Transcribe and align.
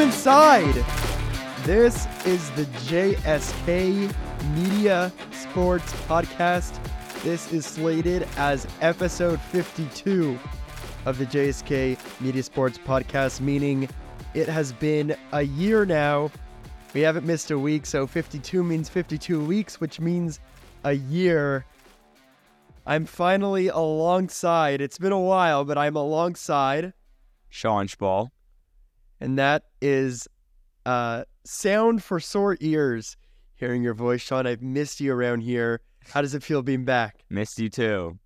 Inside. 0.00 0.84
This 1.64 2.06
is 2.24 2.50
the 2.52 2.64
JSK 2.86 4.14
Media 4.54 5.12
Sports 5.32 5.92
Podcast. 6.06 6.78
This 7.24 7.52
is 7.52 7.66
slated 7.66 8.28
as 8.36 8.68
episode 8.80 9.40
52 9.40 10.38
of 11.04 11.18
the 11.18 11.26
JSK 11.26 11.98
Media 12.20 12.42
Sports 12.44 12.78
Podcast, 12.78 13.40
meaning 13.40 13.88
it 14.34 14.48
has 14.48 14.72
been 14.72 15.16
a 15.32 15.42
year 15.42 15.84
now. 15.84 16.30
We 16.94 17.00
haven't 17.00 17.26
missed 17.26 17.50
a 17.50 17.58
week, 17.58 17.84
so 17.84 18.06
52 18.06 18.62
means 18.62 18.88
52 18.88 19.44
weeks, 19.44 19.80
which 19.80 19.98
means 19.98 20.38
a 20.84 20.92
year. 20.92 21.64
I'm 22.86 23.04
finally 23.04 23.66
alongside. 23.66 24.80
It's 24.80 24.98
been 24.98 25.10
a 25.10 25.20
while, 25.20 25.64
but 25.64 25.76
I'm 25.76 25.96
alongside. 25.96 26.92
Shaun 27.48 27.88
Shpall. 27.88 28.30
And 29.20 29.38
that 29.38 29.64
is 29.80 30.28
uh, 30.86 31.24
sound 31.44 32.02
for 32.02 32.20
sore 32.20 32.56
ears. 32.60 33.16
Hearing 33.56 33.82
your 33.82 33.94
voice, 33.94 34.20
Shaun. 34.20 34.46
I've 34.46 34.62
missed 34.62 35.00
you 35.00 35.12
around 35.12 35.40
here. 35.40 35.80
How 36.10 36.22
does 36.22 36.34
it 36.34 36.42
feel 36.42 36.62
being 36.62 36.84
back? 36.84 37.24
Missed 37.28 37.58
you 37.58 37.68
too. 37.68 38.18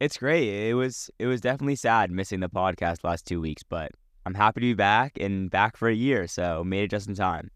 It's 0.00 0.18
great. 0.18 0.48
It 0.48 0.74
was 0.74 1.10
it 1.18 1.26
was 1.26 1.40
definitely 1.40 1.76
sad 1.76 2.10
missing 2.10 2.40
the 2.40 2.48
podcast 2.48 3.04
last 3.04 3.26
two 3.26 3.40
weeks, 3.40 3.62
but 3.62 3.92
I'm 4.24 4.34
happy 4.34 4.60
to 4.60 4.66
be 4.66 4.74
back 4.74 5.18
and 5.20 5.50
back 5.50 5.76
for 5.76 5.88
a 5.88 5.94
year, 5.94 6.26
so 6.26 6.64
made 6.64 6.84
it 6.84 6.90
just 6.90 7.08
in 7.08 7.14
time. 7.14 7.50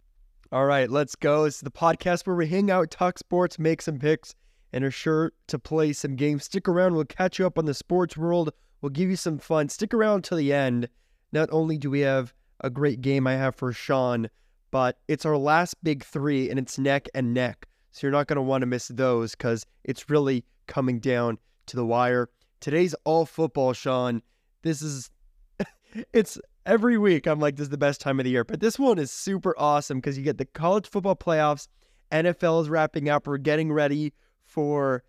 All 0.52 0.66
right, 0.66 0.90
let's 0.90 1.16
go. 1.16 1.44
It's 1.44 1.60
the 1.60 1.70
podcast 1.70 2.26
where 2.26 2.36
we 2.36 2.46
hang 2.46 2.70
out, 2.70 2.90
talk 2.90 3.18
sports, 3.18 3.58
make 3.58 3.82
some 3.82 3.98
picks, 3.98 4.34
and 4.72 4.84
are 4.84 4.90
sure 4.90 5.32
to 5.48 5.58
play 5.58 5.92
some 5.92 6.16
games. 6.16 6.44
Stick 6.44 6.68
around. 6.68 6.94
We'll 6.94 7.04
catch 7.04 7.38
you 7.38 7.46
up 7.46 7.58
on 7.58 7.66
the 7.66 7.74
sports 7.74 8.16
world. 8.16 8.52
We'll 8.80 8.90
give 8.90 9.10
you 9.10 9.16
some 9.16 9.38
fun. 9.38 9.68
Stick 9.68 9.92
around 9.92 10.24
till 10.24 10.38
the 10.38 10.52
end. 10.52 10.88
Not 11.32 11.48
only 11.52 11.76
do 11.76 11.90
we 11.90 12.00
have 12.00 12.34
a 12.60 12.70
great 12.70 13.00
game 13.00 13.26
I 13.26 13.34
have 13.34 13.54
for 13.54 13.72
Shaun, 13.72 14.28
but 14.70 14.98
it's 15.08 15.26
our 15.26 15.36
last 15.36 15.74
big 15.82 16.04
three, 16.04 16.50
and 16.50 16.58
it's 16.58 16.78
neck 16.78 17.08
and 17.14 17.34
neck. 17.34 17.66
So 17.92 18.06
you're 18.06 18.12
not 18.12 18.28
going 18.28 18.36
to 18.36 18.42
want 18.42 18.62
to 18.62 18.66
miss 18.66 18.88
those 18.88 19.32
because 19.32 19.66
it's 19.84 20.08
really 20.08 20.44
coming 20.66 21.00
down 21.00 21.38
to 21.66 21.76
the 21.76 21.84
wire. 21.84 22.28
Today's 22.60 22.94
all 23.04 23.26
football, 23.26 23.72
Shaun. 23.72 24.22
This 24.62 24.82
is, 24.82 25.10
it's 26.12 26.38
every 26.66 26.98
week. 26.98 27.26
I'm 27.26 27.40
like, 27.40 27.56
this 27.56 27.64
is 27.64 27.70
the 27.70 27.78
best 27.78 28.00
time 28.00 28.20
of 28.20 28.24
the 28.24 28.30
year. 28.30 28.44
But 28.44 28.60
this 28.60 28.78
one 28.78 28.98
is 28.98 29.10
super 29.10 29.54
awesome 29.58 29.98
because 29.98 30.16
you 30.16 30.24
get 30.24 30.38
the 30.38 30.44
college 30.44 30.88
football 30.88 31.16
playoffs. 31.16 31.68
NFL 32.12 32.62
is 32.62 32.68
wrapping 32.68 33.08
up. 33.08 33.26
We're 33.26 33.38
getting 33.38 33.72
ready 33.72 34.12
for 34.44 35.02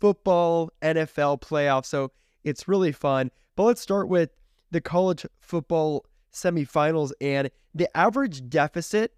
football 0.00 0.70
NFL 0.82 1.40
playoffs. 1.42 1.86
So 1.86 2.12
it's 2.44 2.68
really 2.68 2.92
fun. 2.92 3.30
But 3.56 3.64
let's 3.64 3.80
start 3.80 4.08
with 4.08 4.30
the 4.70 4.80
college 4.80 5.26
football 5.40 6.04
semifinals 6.32 7.12
and 7.20 7.50
the 7.74 7.94
average 7.96 8.48
deficit 8.48 9.14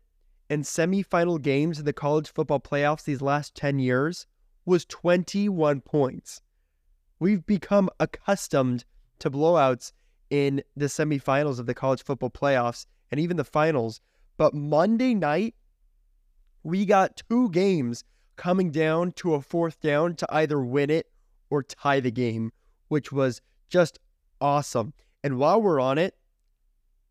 in 0.51 0.63
semifinal 0.63 1.41
games 1.41 1.79
in 1.79 1.85
the 1.85 1.93
college 1.93 2.31
football 2.31 2.61
playoffs 2.61 3.05
these 3.05 3.23
last 3.23 3.55
10 3.55 3.79
years 3.79 4.27
was 4.65 4.85
21 4.87 5.81
points. 5.81 6.43
We've 7.19 7.45
become 7.47 7.89
accustomed 8.01 8.85
to 9.21 9.31
blowouts 9.31 9.93
in 10.31 10.63
the 10.77 10.87
semifinals 10.87 11.59
of 11.59 11.67
the 11.67 11.75
college 11.75 12.03
football 12.03 12.31
playoffs 12.31 12.87
and 13.11 13.21
even 13.21 13.37
the 13.37 13.45
finals. 13.45 14.01
But 14.37 14.55
Monday 14.55 15.15
night, 15.15 15.55
we 16.63 16.85
got 16.85 17.23
two 17.29 17.51
games 17.51 18.05
coming 18.37 18.71
down 18.71 19.13
to 19.13 19.35
a 19.35 19.43
fourth 19.43 19.81
down 19.81 20.17
to 20.17 20.27
either 20.31 20.61
win 20.61 20.91
it 20.91 21.07
or 21.51 21.63
tie 21.63 22.01
the 22.01 22.11
game, 22.11 22.53
which 22.89 23.13
was 23.13 23.41
just 23.69 23.99
awesome. 24.41 24.93
And 25.23 25.39
while 25.39 25.61
we're 25.61 25.81
on 25.81 25.99
it, 25.99 26.17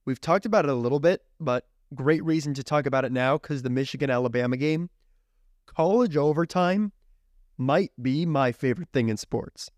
we've 0.05 0.21
talked 0.21 0.45
about 0.45 0.65
it 0.65 0.71
a 0.71 0.75
little 0.75 0.99
bit, 0.99 1.21
but 1.39 1.67
great 1.93 2.23
reason 2.23 2.53
to 2.53 2.63
talk 2.63 2.85
about 2.85 3.05
it 3.05 3.11
now 3.11 3.37
because 3.37 3.61
the 3.61 3.69
Michigan 3.69 4.09
Alabama 4.09 4.57
game, 4.57 4.89
college 5.65 6.17
overtime 6.17 6.91
might 7.57 7.91
be 8.01 8.25
my 8.25 8.51
favorite 8.51 8.89
thing 8.91 9.09
in 9.09 9.17
sports. 9.17 9.69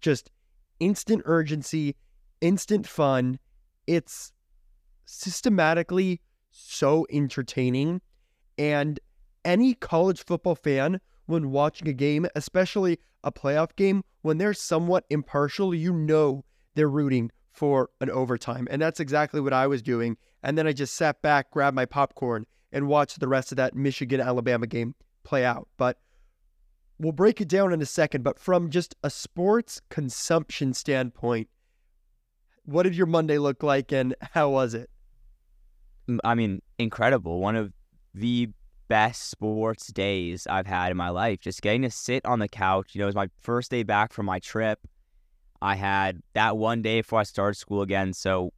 Just 0.00 0.30
instant 0.78 1.22
urgency, 1.24 1.96
instant 2.40 2.86
fun. 2.86 3.38
It's 3.86 4.32
systematically 5.06 6.20
so 6.50 7.06
entertaining. 7.10 8.00
And 8.58 9.00
any 9.44 9.74
college 9.74 10.24
football 10.24 10.54
fan, 10.54 11.00
when 11.26 11.50
watching 11.50 11.88
a 11.88 11.92
game, 11.92 12.26
especially 12.34 12.98
a 13.24 13.32
playoff 13.32 13.74
game, 13.76 14.02
when 14.22 14.38
they're 14.38 14.54
somewhat 14.54 15.04
impartial, 15.10 15.74
you 15.74 15.92
know 15.92 16.44
they're 16.74 16.88
rooting 16.88 17.30
for 17.52 17.90
an 18.00 18.10
overtime. 18.10 18.68
And 18.70 18.80
that's 18.80 19.00
exactly 19.00 19.40
what 19.40 19.52
I 19.52 19.66
was 19.66 19.82
doing. 19.82 20.16
And 20.42 20.56
then 20.56 20.66
I 20.66 20.72
just 20.72 20.94
sat 20.94 21.20
back, 21.22 21.50
grabbed 21.50 21.74
my 21.74 21.84
popcorn, 21.84 22.46
and 22.72 22.86
watched 22.86 23.20
the 23.20 23.28
rest 23.28 23.52
of 23.52 23.56
that 23.56 23.74
Michigan 23.74 24.20
Alabama 24.20 24.66
game 24.66 24.94
play 25.24 25.44
out. 25.44 25.68
But 25.76 25.98
we'll 26.98 27.12
break 27.12 27.40
it 27.40 27.48
down 27.48 27.72
in 27.72 27.82
a 27.82 27.86
second. 27.86 28.22
But 28.22 28.38
from 28.38 28.70
just 28.70 28.94
a 29.02 29.10
sports 29.10 29.80
consumption 29.88 30.72
standpoint, 30.72 31.48
what 32.64 32.84
did 32.84 32.94
your 32.94 33.06
Monday 33.06 33.38
look 33.38 33.62
like 33.62 33.92
and 33.92 34.14
how 34.20 34.50
was 34.50 34.74
it? 34.74 34.88
I 36.24 36.34
mean, 36.34 36.62
incredible. 36.78 37.40
One 37.40 37.56
of 37.56 37.72
the 38.14 38.50
best 38.88 39.30
sports 39.30 39.86
days 39.88 40.46
I've 40.48 40.66
had 40.66 40.90
in 40.90 40.96
my 40.96 41.10
life. 41.10 41.40
Just 41.40 41.62
getting 41.62 41.82
to 41.82 41.90
sit 41.90 42.24
on 42.26 42.40
the 42.40 42.48
couch. 42.48 42.94
You 42.94 42.98
know, 42.98 43.04
it 43.04 43.06
was 43.06 43.14
my 43.14 43.28
first 43.40 43.70
day 43.70 43.82
back 43.84 44.12
from 44.12 44.26
my 44.26 44.40
trip. 44.40 44.80
I 45.62 45.74
had 45.74 46.20
that 46.34 46.56
one 46.56 46.82
day 46.82 47.00
before 47.00 47.20
I 47.20 47.24
started 47.24 47.56
school 47.56 47.82
again. 47.82 48.12
So 48.12 48.52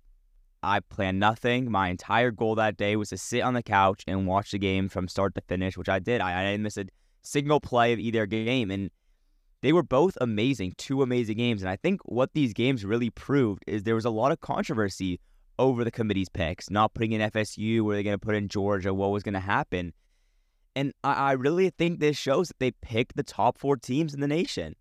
I 0.62 0.80
planned 0.80 1.18
nothing. 1.18 1.70
My 1.70 1.88
entire 1.88 2.30
goal 2.30 2.54
that 2.54 2.76
day 2.76 2.96
was 2.96 3.08
to 3.10 3.18
sit 3.18 3.40
on 3.40 3.54
the 3.54 3.62
couch 3.62 4.04
and 4.06 4.26
watch 4.26 4.52
the 4.52 4.58
game 4.58 4.88
from 4.88 5.08
start 5.08 5.34
to 5.34 5.40
finish, 5.40 5.76
which 5.76 5.88
I 5.88 5.98
did. 5.98 6.20
I, 6.20 6.40
I 6.40 6.44
didn't 6.52 6.62
miss 6.62 6.76
a 6.76 6.86
single 7.22 7.60
play 7.60 7.92
of 7.92 7.98
either 7.98 8.26
game. 8.26 8.70
And 8.70 8.90
they 9.62 9.72
were 9.72 9.82
both 9.82 10.16
amazing, 10.20 10.74
two 10.76 11.02
amazing 11.02 11.38
games. 11.38 11.62
And 11.62 11.70
I 11.70 11.76
think 11.76 12.00
what 12.04 12.32
these 12.34 12.52
games 12.52 12.84
really 12.84 13.10
proved 13.10 13.64
is 13.66 13.82
there 13.82 13.96
was 13.96 14.04
a 14.04 14.10
lot 14.10 14.30
of 14.30 14.40
controversy 14.40 15.18
over 15.58 15.84
the 15.84 15.90
committee's 15.90 16.28
picks, 16.28 16.70
not 16.70 16.94
putting 16.94 17.12
in 17.12 17.30
FSU, 17.30 17.80
were 17.80 17.94
they 17.94 18.02
going 18.02 18.18
to 18.18 18.24
put 18.24 18.34
in 18.34 18.48
Georgia, 18.48 18.94
what 18.94 19.10
was 19.10 19.22
going 19.22 19.34
to 19.34 19.40
happen. 19.40 19.92
And 20.74 20.92
I, 21.04 21.12
I 21.12 21.32
really 21.32 21.70
think 21.70 22.00
this 22.00 22.16
shows 22.16 22.48
that 22.48 22.58
they 22.58 22.70
picked 22.70 23.16
the 23.16 23.22
top 23.22 23.58
four 23.58 23.76
teams 23.76 24.14
in 24.14 24.20
the 24.20 24.28
nation. 24.28 24.74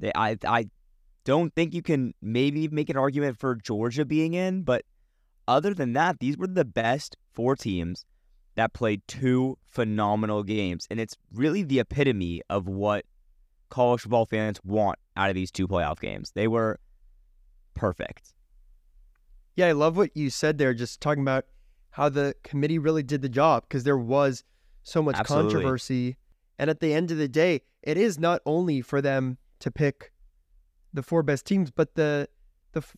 They, 0.00 0.12
I, 0.14 0.36
I 0.46 0.68
don't 1.28 1.54
think 1.54 1.74
you 1.74 1.82
can 1.82 2.14
maybe 2.22 2.68
make 2.68 2.88
an 2.88 2.96
argument 2.96 3.38
for 3.38 3.54
Georgia 3.54 4.06
being 4.06 4.32
in, 4.32 4.62
but 4.62 4.86
other 5.46 5.74
than 5.74 5.92
that, 5.92 6.20
these 6.20 6.38
were 6.38 6.46
the 6.46 6.64
best 6.64 7.18
four 7.34 7.54
teams 7.54 8.06
that 8.54 8.72
played 8.72 9.02
two 9.06 9.58
phenomenal 9.66 10.42
games. 10.42 10.86
And 10.90 10.98
it's 10.98 11.18
really 11.34 11.62
the 11.62 11.80
epitome 11.80 12.40
of 12.48 12.66
what 12.66 13.04
college 13.68 14.00
football 14.00 14.24
fans 14.24 14.58
want 14.64 14.98
out 15.18 15.28
of 15.28 15.34
these 15.34 15.50
two 15.50 15.68
playoff 15.68 16.00
games. 16.00 16.32
They 16.34 16.48
were 16.48 16.80
perfect. 17.74 18.32
Yeah, 19.54 19.66
I 19.66 19.72
love 19.72 19.98
what 19.98 20.16
you 20.16 20.30
said 20.30 20.56
there, 20.56 20.72
just 20.72 20.98
talking 21.02 21.22
about 21.22 21.44
how 21.90 22.08
the 22.08 22.36
committee 22.42 22.78
really 22.78 23.02
did 23.02 23.20
the 23.20 23.28
job 23.28 23.64
because 23.68 23.84
there 23.84 23.98
was 23.98 24.44
so 24.82 25.02
much 25.02 25.16
Absolutely. 25.16 25.52
controversy. 25.52 26.16
And 26.58 26.70
at 26.70 26.80
the 26.80 26.94
end 26.94 27.10
of 27.10 27.18
the 27.18 27.28
day, 27.28 27.60
it 27.82 27.98
is 27.98 28.18
not 28.18 28.40
only 28.46 28.80
for 28.80 29.02
them 29.02 29.36
to 29.58 29.70
pick 29.70 30.10
the 30.92 31.02
four 31.02 31.22
best 31.22 31.46
teams, 31.46 31.70
but 31.70 31.94
the 31.94 32.28
the 32.72 32.80
f- 32.80 32.96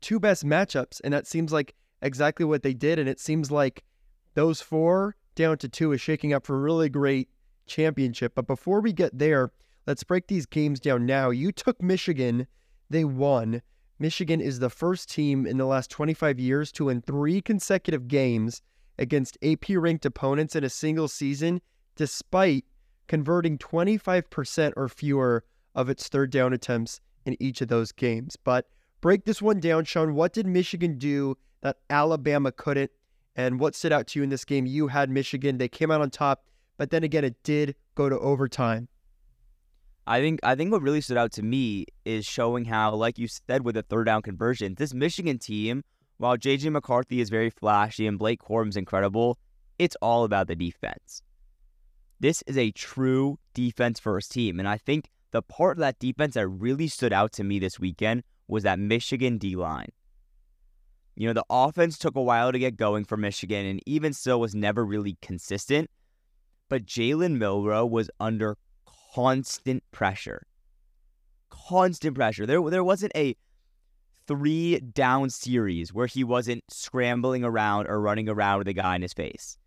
two 0.00 0.20
best 0.20 0.44
matchups, 0.44 1.00
and 1.02 1.12
that 1.12 1.26
seems 1.26 1.52
like 1.52 1.74
exactly 2.02 2.44
what 2.44 2.62
they 2.62 2.74
did. 2.74 2.98
And 2.98 3.08
it 3.08 3.20
seems 3.20 3.50
like 3.50 3.84
those 4.34 4.60
four 4.60 5.16
down 5.34 5.58
to 5.58 5.68
two 5.68 5.92
is 5.92 6.00
shaking 6.00 6.32
up 6.32 6.46
for 6.46 6.56
a 6.56 6.60
really 6.60 6.88
great 6.88 7.28
championship. 7.66 8.34
But 8.34 8.46
before 8.46 8.80
we 8.80 8.92
get 8.92 9.18
there, 9.18 9.52
let's 9.86 10.04
break 10.04 10.26
these 10.26 10.46
games 10.46 10.80
down 10.80 11.06
now. 11.06 11.30
You 11.30 11.52
took 11.52 11.80
Michigan, 11.82 12.46
they 12.90 13.04
won. 13.04 13.62
Michigan 13.98 14.40
is 14.40 14.58
the 14.58 14.70
first 14.70 15.10
team 15.10 15.46
in 15.46 15.58
the 15.58 15.66
last 15.66 15.90
25 15.90 16.38
years 16.38 16.70
to 16.72 16.84
win 16.84 17.02
three 17.02 17.40
consecutive 17.40 18.06
games 18.06 18.62
against 18.96 19.38
AP 19.42 19.70
ranked 19.70 20.06
opponents 20.06 20.54
in 20.54 20.64
a 20.64 20.70
single 20.70 21.08
season, 21.08 21.60
despite 21.96 22.64
converting 23.08 23.58
25% 23.58 24.72
or 24.76 24.88
fewer 24.88 25.44
of 25.74 25.88
its 25.88 26.08
third 26.08 26.30
down 26.30 26.52
attempts 26.52 27.00
in 27.28 27.36
each 27.40 27.60
of 27.60 27.68
those 27.68 27.92
games. 27.92 28.36
But 28.36 28.66
break 29.00 29.24
this 29.24 29.40
one 29.40 29.60
down, 29.60 29.84
Shaun. 29.84 30.14
What 30.14 30.32
did 30.32 30.46
Michigan 30.46 30.98
do 30.98 31.36
that 31.60 31.76
Alabama 31.90 32.50
couldn't? 32.50 32.90
And 33.36 33.60
what 33.60 33.76
stood 33.76 33.92
out 33.92 34.08
to 34.08 34.18
you 34.18 34.24
in 34.24 34.30
this 34.30 34.44
game? 34.44 34.66
You 34.66 34.88
had 34.88 35.10
Michigan. 35.10 35.58
They 35.58 35.68
came 35.68 35.92
out 35.92 36.00
on 36.00 36.10
top, 36.10 36.44
but 36.76 36.90
then 36.90 37.04
again, 37.04 37.22
it 37.22 37.40
did 37.44 37.76
go 37.94 38.08
to 38.08 38.18
overtime. 38.18 38.88
I 40.08 40.20
think 40.20 40.40
I 40.42 40.54
think 40.54 40.72
what 40.72 40.82
really 40.82 41.02
stood 41.02 41.18
out 41.18 41.32
to 41.32 41.42
me 41.42 41.84
is 42.06 42.24
showing 42.24 42.64
how, 42.64 42.94
like 42.94 43.18
you 43.18 43.28
said, 43.28 43.62
with 43.64 43.74
the 43.74 43.82
third 43.82 44.04
down 44.06 44.22
conversion, 44.22 44.74
this 44.74 44.94
Michigan 44.94 45.38
team, 45.38 45.84
while 46.16 46.38
JJ 46.38 46.72
McCarthy 46.72 47.20
is 47.20 47.28
very 47.28 47.50
flashy 47.50 48.06
and 48.06 48.18
Blake 48.18 48.40
Corum's 48.40 48.78
incredible, 48.78 49.38
it's 49.78 49.96
all 50.00 50.24
about 50.24 50.48
the 50.48 50.56
defense. 50.56 51.22
This 52.20 52.42
is 52.46 52.56
a 52.56 52.72
true 52.72 53.38
defense 53.52 54.00
first 54.00 54.32
team, 54.32 54.58
and 54.58 54.66
I 54.66 54.78
think 54.78 55.10
the 55.30 55.42
part 55.42 55.76
of 55.76 55.80
that 55.80 55.98
defense 55.98 56.34
that 56.34 56.48
really 56.48 56.88
stood 56.88 57.12
out 57.12 57.32
to 57.32 57.44
me 57.44 57.58
this 57.58 57.78
weekend 57.78 58.22
was 58.46 58.62
that 58.62 58.78
Michigan 58.78 59.38
D 59.38 59.56
line. 59.56 59.90
You 61.16 61.26
know, 61.26 61.32
the 61.32 61.44
offense 61.50 61.98
took 61.98 62.16
a 62.16 62.22
while 62.22 62.52
to 62.52 62.58
get 62.58 62.76
going 62.76 63.04
for 63.04 63.16
Michigan, 63.16 63.66
and 63.66 63.80
even 63.86 64.12
still 64.12 64.40
was 64.40 64.54
never 64.54 64.84
really 64.84 65.18
consistent. 65.20 65.90
But 66.68 66.86
Jalen 66.86 67.38
Milroe 67.38 67.86
was 67.86 68.10
under 68.20 68.56
constant 69.14 69.82
pressure. 69.90 70.46
Constant 71.50 72.14
pressure. 72.14 72.46
There, 72.46 72.62
there 72.70 72.84
wasn't 72.84 73.12
a 73.16 73.36
three 74.28 74.78
down 74.78 75.30
series 75.30 75.92
where 75.92 76.06
he 76.06 76.22
wasn't 76.22 76.62
scrambling 76.68 77.42
around 77.42 77.88
or 77.88 78.00
running 78.00 78.28
around 78.28 78.58
with 78.58 78.68
a 78.68 78.72
guy 78.72 78.94
in 78.94 79.02
his 79.02 79.14
face. 79.14 79.58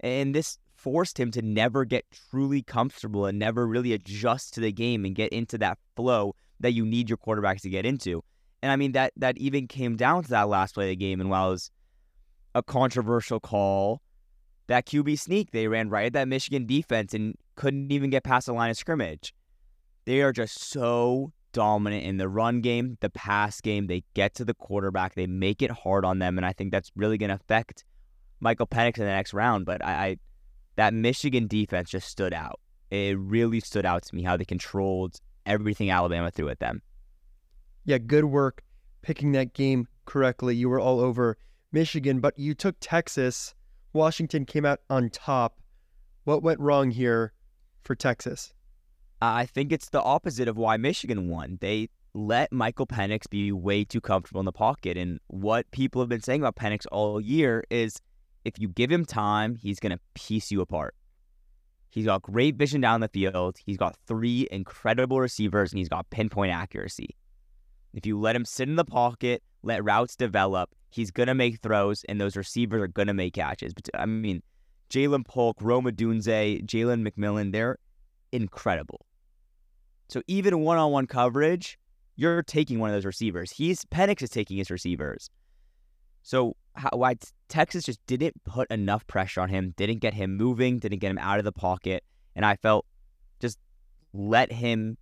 And 0.00 0.34
this 0.34 0.58
forced 0.78 1.18
him 1.18 1.30
to 1.32 1.42
never 1.42 1.84
get 1.84 2.04
truly 2.30 2.62
comfortable 2.62 3.26
and 3.26 3.38
never 3.38 3.66
really 3.66 3.92
adjust 3.92 4.54
to 4.54 4.60
the 4.60 4.72
game 4.72 5.04
and 5.04 5.14
get 5.14 5.32
into 5.32 5.58
that 5.58 5.78
flow 5.96 6.34
that 6.60 6.72
you 6.72 6.86
need 6.86 7.10
your 7.10 7.18
quarterbacks 7.18 7.60
to 7.62 7.68
get 7.68 7.84
into. 7.84 8.22
And 8.62 8.72
I 8.72 8.76
mean 8.76 8.92
that 8.92 9.12
that 9.16 9.36
even 9.38 9.66
came 9.66 9.96
down 9.96 10.24
to 10.24 10.30
that 10.30 10.48
last 10.48 10.74
play 10.74 10.86
of 10.86 10.90
the 10.90 10.96
game 10.96 11.20
and 11.20 11.30
while 11.30 11.48
it 11.48 11.52
was 11.52 11.70
a 12.54 12.62
controversial 12.62 13.40
call, 13.40 14.02
that 14.66 14.86
QB 14.86 15.18
sneak, 15.18 15.50
they 15.50 15.68
ran 15.68 15.88
right 15.88 16.06
at 16.06 16.12
that 16.14 16.28
Michigan 16.28 16.66
defense 16.66 17.14
and 17.14 17.34
couldn't 17.56 17.92
even 17.92 18.10
get 18.10 18.24
past 18.24 18.46
the 18.46 18.52
line 18.52 18.70
of 18.70 18.76
scrimmage. 18.76 19.34
They 20.04 20.22
are 20.22 20.32
just 20.32 20.58
so 20.58 21.32
dominant 21.52 22.04
in 22.04 22.18
the 22.18 22.28
run 22.28 22.60
game, 22.60 22.98
the 23.00 23.10
pass 23.10 23.60
game. 23.60 23.86
They 23.86 24.04
get 24.14 24.34
to 24.36 24.44
the 24.44 24.54
quarterback, 24.54 25.14
they 25.14 25.26
make 25.26 25.62
it 25.62 25.70
hard 25.70 26.04
on 26.04 26.18
them, 26.18 26.38
and 26.38 26.46
I 26.46 26.52
think 26.52 26.72
that's 26.72 26.90
really 26.96 27.18
going 27.18 27.30
to 27.30 27.36
affect 27.36 27.84
Michael 28.40 28.66
Penix 28.66 28.98
in 28.98 29.04
the 29.04 29.10
next 29.10 29.34
round. 29.34 29.66
But 29.66 29.84
I, 29.84 29.92
I, 29.92 30.16
that 30.78 30.94
Michigan 30.94 31.48
defense 31.48 31.90
just 31.90 32.08
stood 32.08 32.32
out. 32.32 32.60
It 32.92 33.18
really 33.18 33.58
stood 33.58 33.84
out 33.84 34.04
to 34.04 34.14
me 34.14 34.22
how 34.22 34.36
they 34.36 34.44
controlled 34.44 35.20
everything 35.44 35.90
Alabama 35.90 36.30
threw 36.30 36.48
at 36.50 36.60
them. 36.60 36.82
Yeah, 37.84 37.98
good 37.98 38.26
work 38.26 38.62
picking 39.02 39.32
that 39.32 39.54
game 39.54 39.88
correctly. 40.04 40.54
You 40.54 40.68
were 40.68 40.78
all 40.78 41.00
over 41.00 41.36
Michigan, 41.72 42.20
but 42.20 42.38
you 42.38 42.54
took 42.54 42.76
Texas. 42.78 43.56
Washington 43.92 44.44
came 44.44 44.64
out 44.64 44.78
on 44.88 45.10
top. 45.10 45.58
What 46.22 46.44
went 46.44 46.60
wrong 46.60 46.92
here 46.92 47.32
for 47.82 47.96
Texas? 47.96 48.54
I 49.20 49.46
think 49.46 49.72
it's 49.72 49.90
the 49.90 50.00
opposite 50.00 50.46
of 50.46 50.56
why 50.56 50.76
Michigan 50.76 51.28
won. 51.28 51.58
They 51.60 51.88
let 52.14 52.52
Michael 52.52 52.86
Penix 52.86 53.28
be 53.28 53.50
way 53.50 53.82
too 53.84 54.00
comfortable 54.00 54.38
in 54.38 54.46
the 54.46 54.52
pocket. 54.52 54.96
And 54.96 55.18
what 55.26 55.68
people 55.72 56.00
have 56.00 56.08
been 56.08 56.22
saying 56.22 56.40
about 56.40 56.54
Penix 56.54 56.86
all 56.92 57.20
year 57.20 57.64
is 57.68 58.00
if 58.48 58.60
you 58.60 58.68
give 58.68 58.90
him 58.90 59.04
time, 59.04 59.56
he's 59.56 59.80
going 59.80 59.92
to 59.92 60.00
piece 60.14 60.50
you 60.50 60.60
apart. 60.60 60.94
He's 61.90 62.06
got 62.06 62.22
great 62.22 62.56
vision 62.56 62.80
down 62.80 63.00
the 63.00 63.08
field. 63.08 63.56
He's 63.64 63.76
got 63.76 63.96
three 64.06 64.46
incredible 64.50 65.20
receivers, 65.20 65.72
and 65.72 65.78
he's 65.78 65.88
got 65.88 66.08
pinpoint 66.10 66.52
accuracy. 66.52 67.16
If 67.94 68.04
you 68.04 68.18
let 68.18 68.36
him 68.36 68.44
sit 68.44 68.68
in 68.68 68.76
the 68.76 68.84
pocket, 68.84 69.42
let 69.62 69.82
routes 69.82 70.14
develop, 70.14 70.70
he's 70.90 71.10
going 71.10 71.26
to 71.26 71.34
make 71.34 71.60
throws, 71.60 72.04
and 72.04 72.20
those 72.20 72.36
receivers 72.36 72.82
are 72.82 72.88
going 72.88 73.08
to 73.08 73.14
make 73.14 73.34
catches. 73.34 73.72
But 73.72 73.88
I 73.94 74.06
mean, 74.06 74.42
Ja'Lynn 74.90 75.26
Polk, 75.26 75.56
Rome 75.60 75.86
Odunze, 75.86 76.64
Jalen 76.64 77.08
McMillan, 77.08 77.52
they're 77.52 77.78
incredible. 78.32 79.06
So 80.08 80.22
even 80.26 80.60
one-on-one 80.60 81.06
coverage, 81.06 81.78
you're 82.16 82.42
taking 82.42 82.78
one 82.78 82.90
of 82.90 82.96
those 82.96 83.04
receivers. 83.04 83.50
He's 83.50 83.84
Penix 83.86 84.22
is 84.22 84.30
taking 84.30 84.56
his 84.58 84.70
receivers. 84.70 85.30
So 86.28 86.56
how, 86.74 86.90
why 86.92 87.14
Texas 87.48 87.84
just 87.84 88.04
didn't 88.06 88.44
put 88.44 88.70
enough 88.70 89.06
pressure 89.06 89.40
on 89.40 89.48
him, 89.48 89.72
didn't 89.78 90.00
get 90.00 90.12
him 90.12 90.36
moving, 90.36 90.78
didn't 90.78 90.98
get 90.98 91.10
him 91.10 91.16
out 91.16 91.38
of 91.38 91.46
the 91.46 91.52
pocket, 91.52 92.04
and 92.36 92.44
I 92.44 92.56
felt 92.56 92.84
just 93.40 93.58
let 94.12 94.52
him 94.52 94.98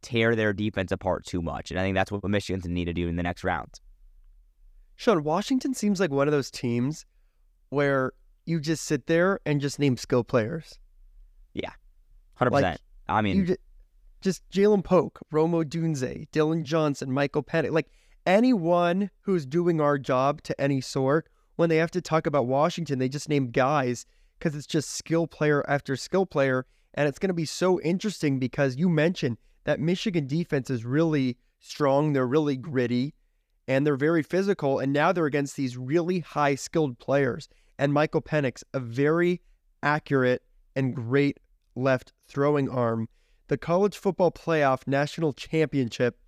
tear 0.00 0.34
their 0.34 0.54
defense 0.54 0.90
apart 0.90 1.26
too 1.26 1.42
much. 1.42 1.70
And 1.70 1.78
I 1.78 1.82
think 1.82 1.94
that's 1.94 2.10
what 2.10 2.24
Michigan's 2.24 2.64
need 2.64 2.86
to 2.86 2.94
do 2.94 3.08
in 3.08 3.16
the 3.16 3.22
next 3.22 3.44
round. 3.44 3.78
Shaun, 4.96 5.22
Washington 5.22 5.74
seems 5.74 6.00
like 6.00 6.10
one 6.10 6.28
of 6.28 6.32
those 6.32 6.50
teams 6.50 7.04
where 7.68 8.12
you 8.46 8.58
just 8.58 8.86
sit 8.86 9.06
there 9.06 9.40
and 9.44 9.60
just 9.60 9.78
name 9.78 9.98
skill 9.98 10.24
players. 10.24 10.78
Yeah, 11.52 11.72
hundred 12.36 12.52
like, 12.52 12.64
percent. 12.64 12.80
I 13.06 13.20
mean, 13.20 13.44
just, 13.44 13.60
just 14.22 14.50
Ja'Lynn 14.50 14.82
Polk, 14.82 15.20
Rome 15.30 15.52
Odunze, 15.52 16.26
Dillon 16.32 16.64
Johnson, 16.64 17.12
Michael 17.12 17.42
Penix, 17.42 17.70
like 17.70 17.90
anyone 18.28 19.10
who's 19.22 19.46
doing 19.46 19.80
our 19.80 19.96
job 19.96 20.42
to 20.42 20.60
any 20.60 20.82
sort. 20.82 21.28
When 21.56 21.70
they 21.70 21.78
have 21.78 21.90
to 21.92 22.02
talk 22.02 22.26
about 22.26 22.46
Washington, 22.46 22.98
they 22.98 23.08
just 23.08 23.28
name 23.28 23.50
guys 23.50 24.04
because 24.38 24.54
it's 24.54 24.66
just 24.66 24.90
skill 24.90 25.26
player 25.26 25.64
after 25.66 25.96
skill 25.96 26.26
player, 26.26 26.66
and 26.94 27.08
it's 27.08 27.18
going 27.18 27.30
to 27.30 27.34
be 27.34 27.46
so 27.46 27.80
interesting 27.80 28.38
because 28.38 28.76
you 28.76 28.88
mentioned 28.90 29.38
that 29.64 29.80
Michigan 29.80 30.26
defense 30.26 30.68
is 30.68 30.84
really 30.84 31.38
strong. 31.58 32.12
They're 32.12 32.26
really 32.26 32.56
gritty 32.56 33.14
and 33.66 33.86
they're 33.86 33.96
very 33.96 34.22
physical. 34.22 34.78
And 34.78 34.92
now 34.92 35.10
they're 35.10 35.26
against 35.26 35.56
these 35.56 35.76
really 35.76 36.20
high 36.20 36.54
skilled 36.54 36.98
players. 36.98 37.48
And 37.78 37.92
Michael 37.92 38.22
Penix, 38.22 38.62
a 38.74 38.80
very 38.80 39.40
accurate 39.82 40.42
and 40.76 40.94
great 40.94 41.38
left 41.74 42.12
throwing 42.28 42.68
arm. 42.68 43.08
The 43.48 43.58
college 43.58 43.96
football 43.96 44.30
playoff 44.30 44.86
national 44.86 45.32
championship 45.32 46.18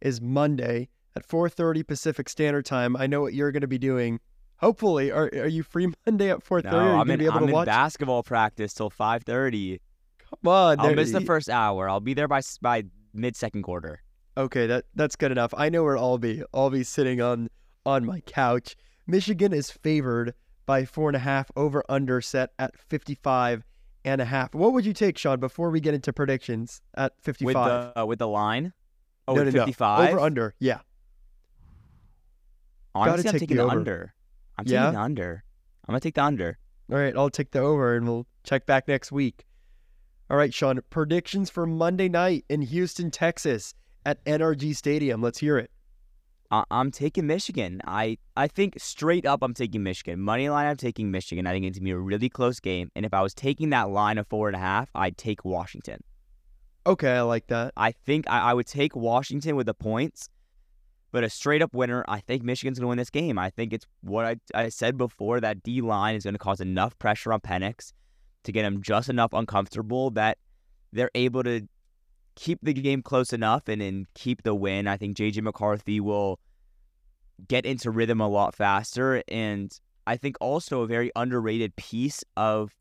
is 0.00 0.20
Monday 0.20 0.88
at 1.16 1.26
4:30 1.26 1.86
Pacific 1.86 2.28
Standard 2.28 2.66
Time. 2.66 2.96
I 2.96 3.06
know 3.06 3.22
what 3.22 3.34
you're 3.34 3.50
going 3.50 3.62
to 3.62 3.66
be 3.66 3.78
doing. 3.78 4.20
Hopefully, 4.58 5.10
are 5.10 5.30
are 5.32 5.48
you 5.48 5.62
free 5.62 5.88
Monday 6.06 6.30
at 6.30 6.44
4:30? 6.44 6.64
No, 6.64 6.78
I'm 7.00 7.10
in, 7.10 7.28
I'm 7.28 7.48
in 7.48 7.64
basketball 7.64 8.22
practice 8.22 8.74
till 8.74 8.90
5:30. 8.90 9.80
Come 10.18 10.52
on. 10.52 10.80
I'll 10.80 10.94
miss 10.94 11.12
the 11.12 11.20
first 11.20 11.48
hour. 11.48 11.88
I'll 11.88 12.00
be 12.00 12.14
there 12.14 12.28
by 12.28 12.40
by 12.60 12.84
mid 13.14 13.36
second 13.36 13.62
quarter. 13.62 14.02
Okay, 14.36 14.66
that 14.66 14.84
that's 14.94 15.16
good 15.16 15.32
enough. 15.32 15.54
I 15.56 15.70
know 15.70 15.82
where 15.82 15.96
I'll 15.96 16.18
be. 16.18 16.42
I'll 16.52 16.70
be 16.70 16.84
sitting 16.84 17.20
on 17.20 17.48
on 17.86 18.04
my 18.04 18.20
couch. 18.20 18.76
Michigan 19.06 19.52
is 19.52 19.70
favored 19.70 20.34
by 20.66 20.84
four 20.84 21.08
and 21.08 21.16
a 21.16 21.20
half 21.20 21.50
over 21.56 21.84
under 21.88 22.20
set 22.20 22.50
at 22.58 22.76
55 22.76 23.64
and 24.04 24.20
a 24.20 24.24
half. 24.24 24.52
What 24.52 24.72
would 24.72 24.84
you 24.84 24.92
take, 24.92 25.16
Shaun, 25.16 25.38
before 25.38 25.70
we 25.70 25.80
get 25.80 25.94
into 25.94 26.12
predictions 26.12 26.80
at 26.94 27.12
55? 27.22 27.46
With 27.46 27.54
the, 27.54 28.02
uh, 28.02 28.04
with 28.04 28.18
the 28.18 28.26
line? 28.26 28.72
Oh, 29.28 29.34
no, 29.34 29.44
no, 29.44 29.50
55? 29.52 30.04
No. 30.04 30.10
Over 30.10 30.20
under, 30.20 30.54
yeah. 30.58 30.80
Honestly, 32.96 33.28
I'm 33.28 33.38
taking 33.38 33.56
the, 33.56 33.64
the 33.64 33.68
under. 33.68 34.14
I'm 34.58 34.64
taking 34.64 34.74
yeah? 34.74 34.90
the 34.90 35.00
under. 35.00 35.44
I'm 35.86 35.92
going 35.92 36.00
to 36.00 36.04
take 36.04 36.14
the 36.14 36.24
under. 36.24 36.58
All 36.90 36.98
right, 36.98 37.16
I'll 37.16 37.30
take 37.30 37.50
the 37.50 37.60
over 37.60 37.96
and 37.96 38.06
we'll 38.06 38.26
check 38.44 38.66
back 38.66 38.88
next 38.88 39.10
week. 39.12 39.44
All 40.30 40.36
right, 40.36 40.52
Shaun, 40.52 40.80
predictions 40.90 41.50
for 41.50 41.66
Monday 41.66 42.08
night 42.08 42.44
in 42.48 42.62
Houston, 42.62 43.10
Texas 43.10 43.74
at 44.04 44.24
NRG 44.24 44.74
Stadium. 44.74 45.22
Let's 45.22 45.38
hear 45.38 45.58
it. 45.58 45.70
I'm 46.50 46.90
taking 46.92 47.26
Michigan. 47.26 47.80
I, 47.86 48.18
I 48.36 48.46
think 48.46 48.74
straight 48.78 49.26
up, 49.26 49.42
I'm 49.42 49.54
taking 49.54 49.82
Michigan. 49.82 50.20
Money 50.20 50.48
line, 50.48 50.66
I'm 50.66 50.76
taking 50.76 51.10
Michigan. 51.10 51.46
I 51.46 51.52
think 51.52 51.66
it's 51.66 51.78
going 51.78 51.86
to 51.86 51.88
be 51.88 51.90
a 51.90 51.98
really 51.98 52.28
close 52.28 52.60
game. 52.60 52.90
And 52.94 53.04
if 53.04 53.12
I 53.12 53.20
was 53.20 53.34
taking 53.34 53.70
that 53.70 53.90
line 53.90 54.16
of 54.16 54.28
four 54.28 54.48
and 54.48 54.56
a 54.56 54.60
half, 54.60 54.88
I'd 54.94 55.18
take 55.18 55.44
Washington. 55.44 56.02
Okay, 56.86 57.12
I 57.12 57.22
like 57.22 57.48
that. 57.48 57.72
I 57.76 57.90
think 57.90 58.26
I, 58.28 58.38
I 58.38 58.54
would 58.54 58.68
take 58.68 58.94
Washington 58.94 59.56
with 59.56 59.66
the 59.66 59.74
points, 59.74 60.28
but 61.12 61.24
a 61.24 61.30
straight 61.30 61.62
up 61.62 61.74
winner, 61.74 62.04
I 62.08 62.20
think 62.20 62.42
Michigan's 62.42 62.78
going 62.78 62.84
to 62.84 62.88
win 62.88 62.98
this 62.98 63.10
game. 63.10 63.38
I 63.38 63.50
think 63.50 63.72
it's 63.72 63.86
what 64.02 64.24
I, 64.24 64.36
I 64.54 64.68
said 64.68 64.96
before 64.96 65.40
that 65.40 65.62
D 65.62 65.80
line 65.80 66.14
is 66.14 66.24
going 66.24 66.34
to 66.34 66.38
cause 66.38 66.60
enough 66.60 66.98
pressure 66.98 67.32
on 67.32 67.40
Penix 67.40 67.92
to 68.44 68.52
get 68.52 68.62
them 68.62 68.82
just 68.82 69.08
enough 69.08 69.32
uncomfortable 69.32 70.10
that 70.10 70.38
they're 70.92 71.10
able 71.14 71.42
to 71.44 71.66
keep 72.36 72.58
the 72.62 72.72
game 72.72 73.02
close 73.02 73.32
enough 73.32 73.68
and, 73.68 73.82
and 73.82 74.06
keep 74.14 74.42
the 74.42 74.54
win. 74.54 74.86
I 74.86 74.96
think 74.96 75.16
JJ 75.16 75.42
McCarthy 75.42 76.00
will 76.00 76.38
get 77.48 77.66
into 77.66 77.90
rhythm 77.90 78.20
a 78.20 78.28
lot 78.28 78.54
faster. 78.54 79.22
And 79.28 79.76
I 80.06 80.16
think 80.16 80.36
also 80.40 80.82
a 80.82 80.86
very 80.86 81.10
underrated 81.16 81.74
piece 81.76 82.22
of 82.36 82.74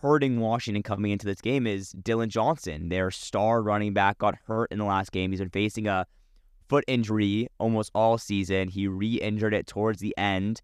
hurting 0.00 0.40
Washington 0.40 0.82
coming 0.82 1.12
into 1.12 1.26
this 1.26 1.40
game 1.40 1.66
is 1.66 1.90
Dillon 1.90 2.30
Johnson. 2.30 2.88
Their 2.88 3.10
star 3.10 3.62
running 3.62 3.92
back 3.92 4.18
got 4.18 4.36
hurt 4.46 4.70
in 4.70 4.78
the 4.78 4.84
last 4.84 5.12
game. 5.12 5.30
He's 5.30 5.40
been 5.40 5.50
facing 5.50 5.86
a 5.86 6.06
foot 6.74 6.84
injury 6.88 7.46
almost 7.58 7.88
all 7.94 8.18
season. 8.18 8.66
He 8.66 8.88
re 8.88 9.14
injured 9.14 9.54
it 9.54 9.68
towards 9.68 10.00
the 10.00 10.12
end 10.18 10.60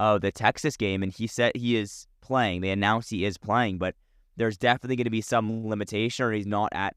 of 0.00 0.20
the 0.20 0.32
Texas 0.32 0.76
game, 0.76 1.00
and 1.00 1.12
he 1.12 1.28
said 1.28 1.52
he 1.54 1.76
is 1.76 2.08
playing. 2.20 2.60
They 2.60 2.70
announced 2.70 3.08
he 3.08 3.24
is 3.24 3.38
playing, 3.38 3.78
but 3.78 3.94
there's 4.36 4.58
definitely 4.58 4.96
going 4.96 5.04
to 5.04 5.10
be 5.10 5.20
some 5.20 5.68
limitation 5.68 6.24
or 6.24 6.32
he's 6.32 6.44
not 6.44 6.70
at 6.72 6.96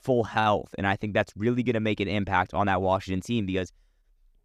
full 0.00 0.24
health. 0.24 0.74
And 0.78 0.86
I 0.86 0.96
think 0.96 1.12
that's 1.12 1.30
really 1.36 1.62
going 1.62 1.74
to 1.74 1.80
make 1.80 2.00
an 2.00 2.08
impact 2.08 2.54
on 2.54 2.68
that 2.68 2.80
Washington 2.80 3.20
team 3.20 3.44
because 3.44 3.70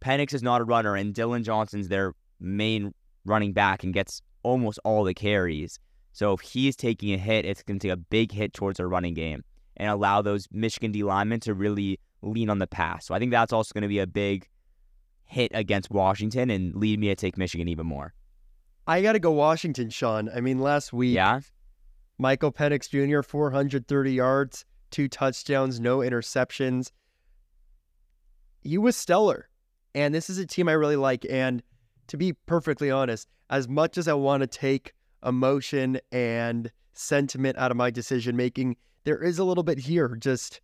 Penix 0.02 0.34
is 0.34 0.42
not 0.42 0.60
a 0.60 0.64
runner 0.64 0.94
and 0.94 1.14
Dillon 1.14 1.42
Johnson's 1.42 1.88
their 1.88 2.12
main 2.40 2.92
running 3.24 3.54
back 3.54 3.84
and 3.84 3.94
gets 3.94 4.20
almost 4.42 4.78
all 4.84 5.02
the 5.02 5.14
carries. 5.14 5.78
So 6.12 6.34
if 6.34 6.40
he's 6.42 6.76
taking 6.76 7.14
a 7.14 7.18
hit, 7.18 7.46
it's 7.46 7.62
going 7.62 7.78
to 7.78 7.88
take 7.88 7.94
a 7.94 7.96
big 7.96 8.32
hit 8.32 8.52
towards 8.52 8.76
their 8.76 8.88
running 8.88 9.14
game 9.14 9.44
and 9.78 9.88
allow 9.88 10.20
those 10.20 10.46
Michigan 10.52 10.92
D 10.92 11.04
linemen 11.04 11.40
to 11.40 11.54
really 11.54 11.98
lean 12.22 12.50
on 12.50 12.58
the 12.58 12.66
pass. 12.66 13.06
So 13.06 13.14
I 13.14 13.18
think 13.18 13.32
that's 13.32 13.52
also 13.52 13.72
going 13.72 13.82
to 13.82 13.88
be 13.88 13.98
a 13.98 14.06
big 14.06 14.48
hit 15.24 15.50
against 15.54 15.90
Washington 15.90 16.50
and 16.50 16.74
lead 16.74 16.98
me 16.98 17.08
to 17.08 17.14
take 17.14 17.38
Michigan 17.38 17.68
even 17.68 17.86
more. 17.86 18.12
I 18.86 19.02
got 19.02 19.12
to 19.12 19.20
go 19.20 19.30
Washington, 19.30 19.90
Shaun. 19.90 20.28
I 20.34 20.40
mean, 20.40 20.58
last 20.58 20.92
week, 20.92 21.14
yeah. 21.14 21.40
Michael 22.18 22.52
Penix 22.52 22.90
Jr., 22.90 23.22
430 23.22 24.12
yards, 24.12 24.64
two 24.90 25.08
touchdowns, 25.08 25.80
no 25.80 25.98
interceptions. 25.98 26.90
He 28.62 28.76
was 28.76 28.96
stellar. 28.96 29.48
And 29.94 30.14
this 30.14 30.28
is 30.28 30.38
a 30.38 30.46
team 30.46 30.68
I 30.68 30.72
really 30.72 30.96
like. 30.96 31.24
And 31.30 31.62
to 32.08 32.16
be 32.16 32.32
perfectly 32.32 32.90
honest, 32.90 33.28
as 33.48 33.68
much 33.68 33.96
as 33.96 34.08
I 34.08 34.14
want 34.14 34.42
to 34.42 34.46
take 34.46 34.92
emotion 35.24 36.00
and 36.12 36.70
sentiment 36.92 37.56
out 37.56 37.70
of 37.70 37.76
my 37.76 37.90
decision 37.90 38.36
making, 38.36 38.76
there 39.04 39.22
is 39.22 39.38
a 39.38 39.44
little 39.44 39.64
bit 39.64 39.78
here. 39.78 40.16
Just, 40.16 40.60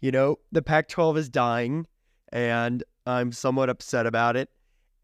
you 0.00 0.10
know, 0.10 0.38
the 0.52 0.62
Pac 0.62 0.88
12 0.88 1.16
is 1.16 1.28
dying, 1.28 1.86
and 2.32 2.84
I'm 3.06 3.32
somewhat 3.32 3.68
upset 3.68 4.06
about 4.06 4.36
it. 4.36 4.48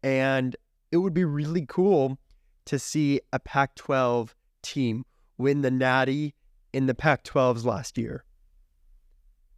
And 0.03 0.55
it 0.91 0.97
would 0.97 1.13
be 1.13 1.25
really 1.25 1.65
cool 1.67 2.17
to 2.65 2.79
see 2.79 3.21
a 3.33 3.39
Pac 3.39 3.75
12 3.75 4.35
team 4.61 5.05
win 5.37 5.61
the 5.61 5.71
Natty 5.71 6.33
in 6.73 6.85
the 6.85 6.95
Pac 6.95 7.23
12s 7.23 7.65
last 7.65 7.97
year. 7.97 8.23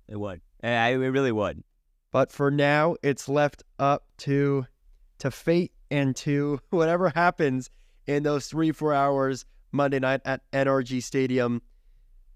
It 0.08 0.20
would. 0.20 0.42
Eh, 0.64 0.76
I, 0.76 0.90
it 0.90 0.98
really 0.98 1.32
would. 1.32 1.64
But 2.12 2.32
for 2.32 2.50
now, 2.50 2.96
it's 3.04 3.28
left 3.30 3.64
up 3.80 4.06
to 4.20 4.66
to 5.20 5.32
fate 5.32 5.72
and 5.90 6.16
to 6.16 6.60
whatever 6.70 7.10
happens 7.10 7.70
in 8.06 8.24
those 8.24 8.48
three 8.48 8.72
four 8.72 8.94
hours 8.94 9.46
Monday 9.72 10.00
night 10.00 10.22
at 10.26 10.50
NRG 10.52 11.04
Stadium. 11.04 11.62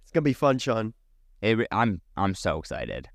It's 0.03 0.11
gonna 0.11 0.23
be 0.23 0.33
fun, 0.33 0.57
Shaun. 0.57 0.93
It, 1.41 1.67
I'm 1.71 2.01
I'm 2.15 2.35
so 2.35 2.59
excited. 2.59 3.09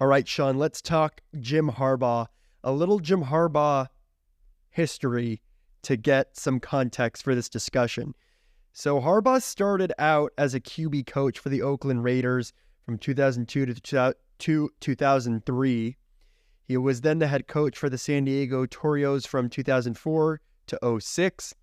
All 0.00 0.06
right, 0.06 0.28
Shaun. 0.28 0.58
Let's 0.58 0.80
talk 0.80 1.22
Jim 1.40 1.70
Harbaugh. 1.70 2.26
A 2.62 2.72
little 2.72 2.98
Jim 3.00 3.24
Harbaugh 3.24 3.88
history 4.70 5.40
to 5.82 5.96
get 5.96 6.36
some 6.36 6.60
context 6.60 7.22
for 7.22 7.34
this 7.34 7.48
discussion. 7.48 8.14
So 8.72 9.00
Harbaugh 9.00 9.42
started 9.42 9.92
out 9.98 10.32
as 10.38 10.54
a 10.54 10.60
QB 10.60 11.06
coach 11.06 11.38
for 11.38 11.48
the 11.48 11.62
Oakland 11.62 12.04
Raiders 12.04 12.52
from 12.84 12.98
2002 12.98 13.66
to 13.66 14.70
2003. 14.80 15.96
He 16.64 16.76
was 16.76 17.00
then 17.00 17.18
the 17.18 17.26
head 17.26 17.48
coach 17.48 17.76
for 17.76 17.88
the 17.88 17.98
San 17.98 18.24
Diego 18.24 18.66
Toreros 18.66 19.26
from 19.26 19.48
2004 19.48 20.40
to 20.66 21.00
06. 21.00 21.54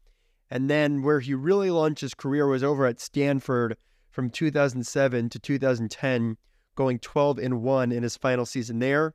And 0.50 0.70
then 0.70 1.04
where 1.04 1.20
he 1.20 1.34
really 1.34 1.70
launched 1.70 2.02
his 2.02 2.14
career 2.14 2.48
was 2.48 2.64
over 2.64 2.86
at 2.86 3.00
Stanford 3.00 3.78
from 4.16 4.30
2007 4.30 5.30
to 5.30 5.40
2010, 5.40 6.38
going 6.76 7.00
12 7.00 7.38
and 7.38 7.62
1 7.62 7.92
in 7.92 8.02
his 8.02 8.16
final 8.16 8.46
season 8.46 8.80
there. 8.80 9.14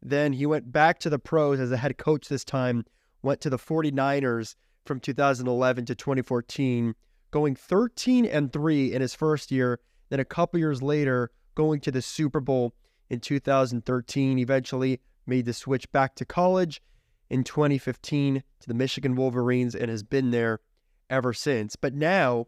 Then 0.00 0.32
he 0.32 0.46
went 0.46 0.70
back 0.70 1.00
to 1.00 1.10
the 1.10 1.18
pros 1.18 1.58
as 1.58 1.72
a 1.72 1.76
head 1.76 1.98
coach 1.98 2.28
this 2.28 2.44
time, 2.44 2.84
went 3.20 3.40
to 3.40 3.50
the 3.50 3.58
49ers 3.58 4.54
from 4.86 5.00
2011 5.00 5.86
to 5.86 5.94
2014, 5.96 6.94
going 7.32 7.56
13 7.56 8.24
and 8.26 8.52
3 8.52 8.92
in 8.94 9.02
his 9.02 9.12
first 9.12 9.50
year. 9.50 9.80
Then 10.08 10.20
a 10.20 10.24
couple 10.24 10.60
years 10.60 10.80
later, 10.82 11.32
going 11.56 11.80
to 11.80 11.90
the 11.90 12.00
Super 12.00 12.38
Bowl 12.38 12.74
in 13.10 13.18
2013, 13.18 14.38
eventually 14.38 15.00
made 15.26 15.46
the 15.46 15.52
switch 15.52 15.90
back 15.90 16.14
to 16.14 16.24
college 16.24 16.80
in 17.28 17.42
2015 17.42 18.44
to 18.60 18.68
the 18.68 18.74
Michigan 18.74 19.16
Wolverines 19.16 19.74
and 19.74 19.90
has 19.90 20.04
been 20.04 20.30
there 20.30 20.60
ever 21.10 21.32
since. 21.32 21.74
But 21.74 21.92
now, 21.92 22.46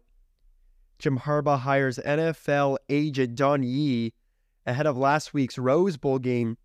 Jim 1.00 1.18
Harbaugh 1.18 1.58
hires 1.58 1.98
NFL 1.98 2.76
agent 2.90 3.34
Don 3.34 3.62
Yee 3.62 4.12
ahead 4.66 4.86
of 4.86 4.98
last 4.98 5.32
week's 5.32 5.56
Rose 5.56 5.96
Bowl 5.96 6.18
game. 6.18 6.58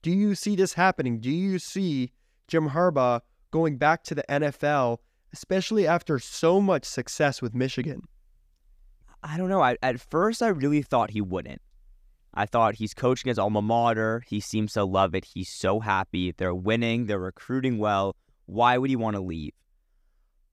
Do 0.00 0.10
you 0.10 0.34
see 0.34 0.56
this 0.56 0.72
happening? 0.72 1.20
Do 1.20 1.30
you 1.30 1.58
see 1.58 2.10
Jim 2.48 2.70
Harbaugh 2.70 3.20
going 3.50 3.76
back 3.76 4.02
to 4.04 4.14
the 4.14 4.24
NFL, 4.30 4.98
especially 5.34 5.86
after 5.86 6.18
so 6.18 6.58
much 6.58 6.86
success 6.86 7.42
with 7.42 7.54
Michigan? 7.54 8.00
I 9.22 9.36
don't 9.36 9.50
know. 9.50 9.60
I, 9.60 9.76
at 9.82 10.00
first, 10.00 10.42
I 10.42 10.48
really 10.48 10.80
thought 10.80 11.10
he 11.10 11.20
wouldn't. 11.20 11.60
I 12.32 12.46
thought 12.46 12.76
he's 12.76 12.94
coaching 12.94 13.28
his 13.28 13.38
alma 13.38 13.60
mater. 13.60 14.24
He 14.26 14.40
seems 14.40 14.72
to 14.72 14.84
love 14.84 15.14
it. 15.14 15.26
He's 15.26 15.50
so 15.50 15.80
happy. 15.80 16.32
They're 16.32 16.54
winning. 16.54 17.04
They're 17.06 17.18
recruiting 17.18 17.76
well. 17.76 18.16
Why 18.46 18.78
would 18.78 18.88
he 18.88 18.96
want 18.96 19.16
to 19.16 19.22
leave? 19.22 19.52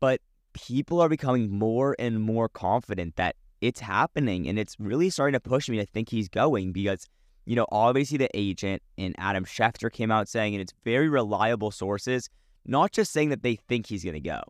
But 0.01 0.19
people 0.67 1.01
are 1.01 1.09
becoming 1.09 1.49
more 1.49 1.95
and 1.99 2.21
more 2.21 2.49
confident 2.49 3.15
that 3.15 3.35
it's 3.61 3.79
happening. 3.79 4.47
And 4.47 4.57
it's 4.57 4.75
really 4.79 5.09
starting 5.09 5.33
to 5.33 5.39
push 5.39 5.69
me 5.69 5.77
to 5.77 5.85
think 5.85 6.09
he's 6.09 6.29
going 6.29 6.71
because, 6.71 7.07
you 7.45 7.55
know, 7.55 7.65
obviously 7.71 8.17
the 8.17 8.29
agent 8.33 8.81
and 8.97 9.15
Adam 9.17 9.45
Schefter 9.45 9.91
came 9.91 10.11
out 10.11 10.27
saying, 10.27 10.53
and 10.53 10.61
it's 10.61 10.73
very 10.83 11.09
reliable 11.09 11.71
sources, 11.71 12.29
not 12.65 12.91
just 12.91 13.11
saying 13.11 13.29
that 13.29 13.43
they 13.43 13.55
think 13.55 13.87
he's 13.87 14.03
going 14.03 14.15
to 14.15 14.19
go, 14.19 14.41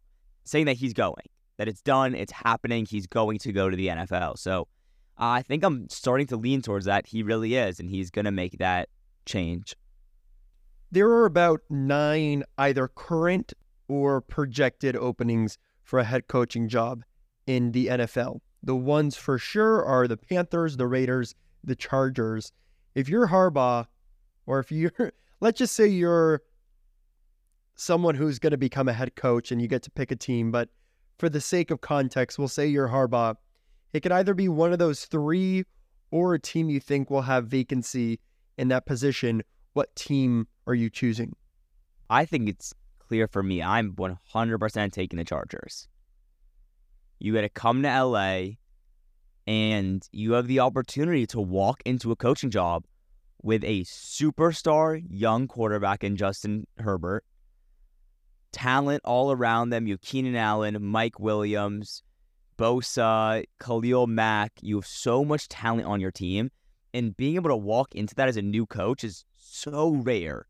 saying 0.43 0.65
that 0.65 0.77
he's 0.77 0.93
going, 0.93 1.25
that 1.57 1.67
it's 1.67 1.81
done, 1.81 2.15
it's 2.15 2.31
happening, 2.31 2.85
he's 2.85 3.07
going 3.07 3.37
to 3.39 3.51
go 3.51 3.69
to 3.69 3.75
the 3.75 3.87
NFL. 3.87 4.37
So, 4.37 4.67
I 5.19 5.41
think 5.41 5.65
I'm 5.65 5.89
starting 5.89 6.27
to 6.27 6.37
lean 6.37 6.61
towards 6.61 6.85
that. 6.85 7.05
He 7.05 7.23
really 7.23 7.55
is, 7.55 7.81
and 7.81 7.89
he's 7.89 8.09
going 8.09 8.23
to 8.23 8.31
make 8.31 8.57
that 8.59 8.87
change. 9.25 9.75
There 10.91 11.09
are 11.09 11.25
about 11.25 11.59
nine 11.69 12.45
either 12.57 12.87
current 12.87 13.51
or 13.89 14.21
projected 14.21 14.95
openings 14.95 15.57
for 15.89 15.99
a 15.99 16.03
head 16.03 16.27
coaching 16.27 16.69
job 16.69 17.03
in 17.47 17.71
the 17.71 17.87
NFL. 17.87 18.39
The 18.63 18.75
ones 18.75 19.15
for 19.15 19.37
sure 19.37 19.83
are 19.83 20.07
the 20.07 20.17
Panthers, 20.17 20.77
the 20.77 20.87
Raiders, 20.87 21.35
the 21.63 21.75
Chargers. 21.75 22.51
If 22.95 23.09
you're 23.09 23.27
Harbaugh, 23.27 23.87
or 24.45 24.59
if 24.59 24.71
you're, 24.71 24.91
let's 25.41 25.57
just 25.57 25.75
say 25.75 25.87
you're 25.87 26.41
someone 27.75 28.15
who's 28.15 28.39
going 28.39 28.51
to 28.51 28.57
become 28.57 28.87
a 28.87 28.93
head 28.93 29.15
coach 29.15 29.51
and 29.51 29.61
you 29.61 29.67
get 29.67 29.83
to 29.83 29.91
pick 29.91 30.11
a 30.11 30.15
team, 30.15 30.51
but 30.51 30.69
for 31.17 31.29
the 31.29 31.41
sake 31.41 31.71
of 31.71 31.81
context, 31.81 32.37
we'll 32.37 32.47
say 32.47 32.67
you're 32.67 32.89
Harbaugh 32.89 33.35
it 33.93 34.01
could 34.01 34.11
either 34.11 34.33
be 34.33 34.49
one 34.49 34.71
of 34.71 34.79
those 34.79 35.05
three 35.05 35.65
or 36.11 36.33
a 36.33 36.39
team 36.39 36.69
you 36.69 36.79
think 36.79 37.09
will 37.09 37.23
have 37.23 37.47
vacancy 37.47 38.19
in 38.57 38.67
that 38.69 38.85
position. 38.85 39.43
What 39.73 39.95
team 39.95 40.47
are 40.67 40.75
you 40.75 40.89
choosing? 40.89 41.35
I 42.09 42.25
think 42.25 42.49
it's 42.49 42.73
clear 43.09 43.27
for 43.27 43.41
me. 43.43 43.61
I'm 43.61 43.93
100% 43.93 44.91
taking 44.93 45.17
the 45.17 45.25
Chargers. 45.25 45.87
You 47.17 47.33
got 47.33 47.41
to 47.41 47.49
come 47.49 47.81
to 47.81 48.03
LA 48.03 48.41
and 49.47 50.07
you 50.11 50.33
have 50.33 50.47
the 50.47 50.59
opportunity 50.59 51.25
to 51.27 51.41
walk 51.41 51.81
into 51.85 52.11
a 52.11 52.15
coaching 52.15 52.51
job 52.51 52.85
with 53.41 53.63
a 53.63 53.81
superstar 53.81 55.03
young 55.09 55.47
quarterback 55.47 56.03
in 56.03 56.15
Justin 56.15 56.67
Herbert, 56.77 57.25
talent 58.51 59.01
all 59.03 59.31
around 59.31 59.71
them. 59.71 59.87
You 59.87 59.93
have 59.93 60.01
Keenan 60.01 60.35
Allen, 60.35 60.77
Mike 60.79 61.19
Williams, 61.19 62.03
Bosa, 62.57 63.43
Khalil 63.59 64.05
Mack. 64.05 64.51
You 64.61 64.77
have 64.77 64.85
so 64.85 65.25
much 65.25 65.47
talent 65.47 65.87
on 65.87 65.99
your 65.99 66.11
team. 66.11 66.51
And 66.93 67.17
being 67.17 67.35
able 67.35 67.49
to 67.49 67.57
walk 67.57 67.95
into 67.95 68.13
that 68.15 68.27
as 68.27 68.37
a 68.37 68.41
new 68.41 68.65
coach 68.65 69.03
is 69.03 69.25
so 69.35 69.91
rare. 69.91 70.45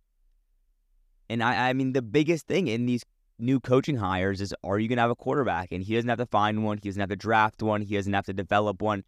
And 1.29 1.43
I, 1.43 1.69
I 1.69 1.73
mean, 1.73 1.93
the 1.93 2.01
biggest 2.01 2.47
thing 2.47 2.67
in 2.67 2.85
these 2.85 3.05
new 3.37 3.59
coaching 3.59 3.97
hires 3.97 4.41
is 4.41 4.53
are 4.63 4.79
you 4.79 4.87
going 4.87 4.97
to 4.97 5.01
have 5.01 5.11
a 5.11 5.15
quarterback? 5.15 5.71
And 5.71 5.83
he 5.83 5.95
doesn't 5.95 6.09
have 6.09 6.17
to 6.17 6.25
find 6.25 6.63
one. 6.63 6.79
He 6.81 6.89
doesn't 6.89 6.99
have 6.99 7.09
to 7.09 7.15
draft 7.15 7.61
one. 7.61 7.81
He 7.81 7.95
doesn't 7.95 8.13
have 8.13 8.25
to 8.25 8.33
develop 8.33 8.81
one. 8.81 9.03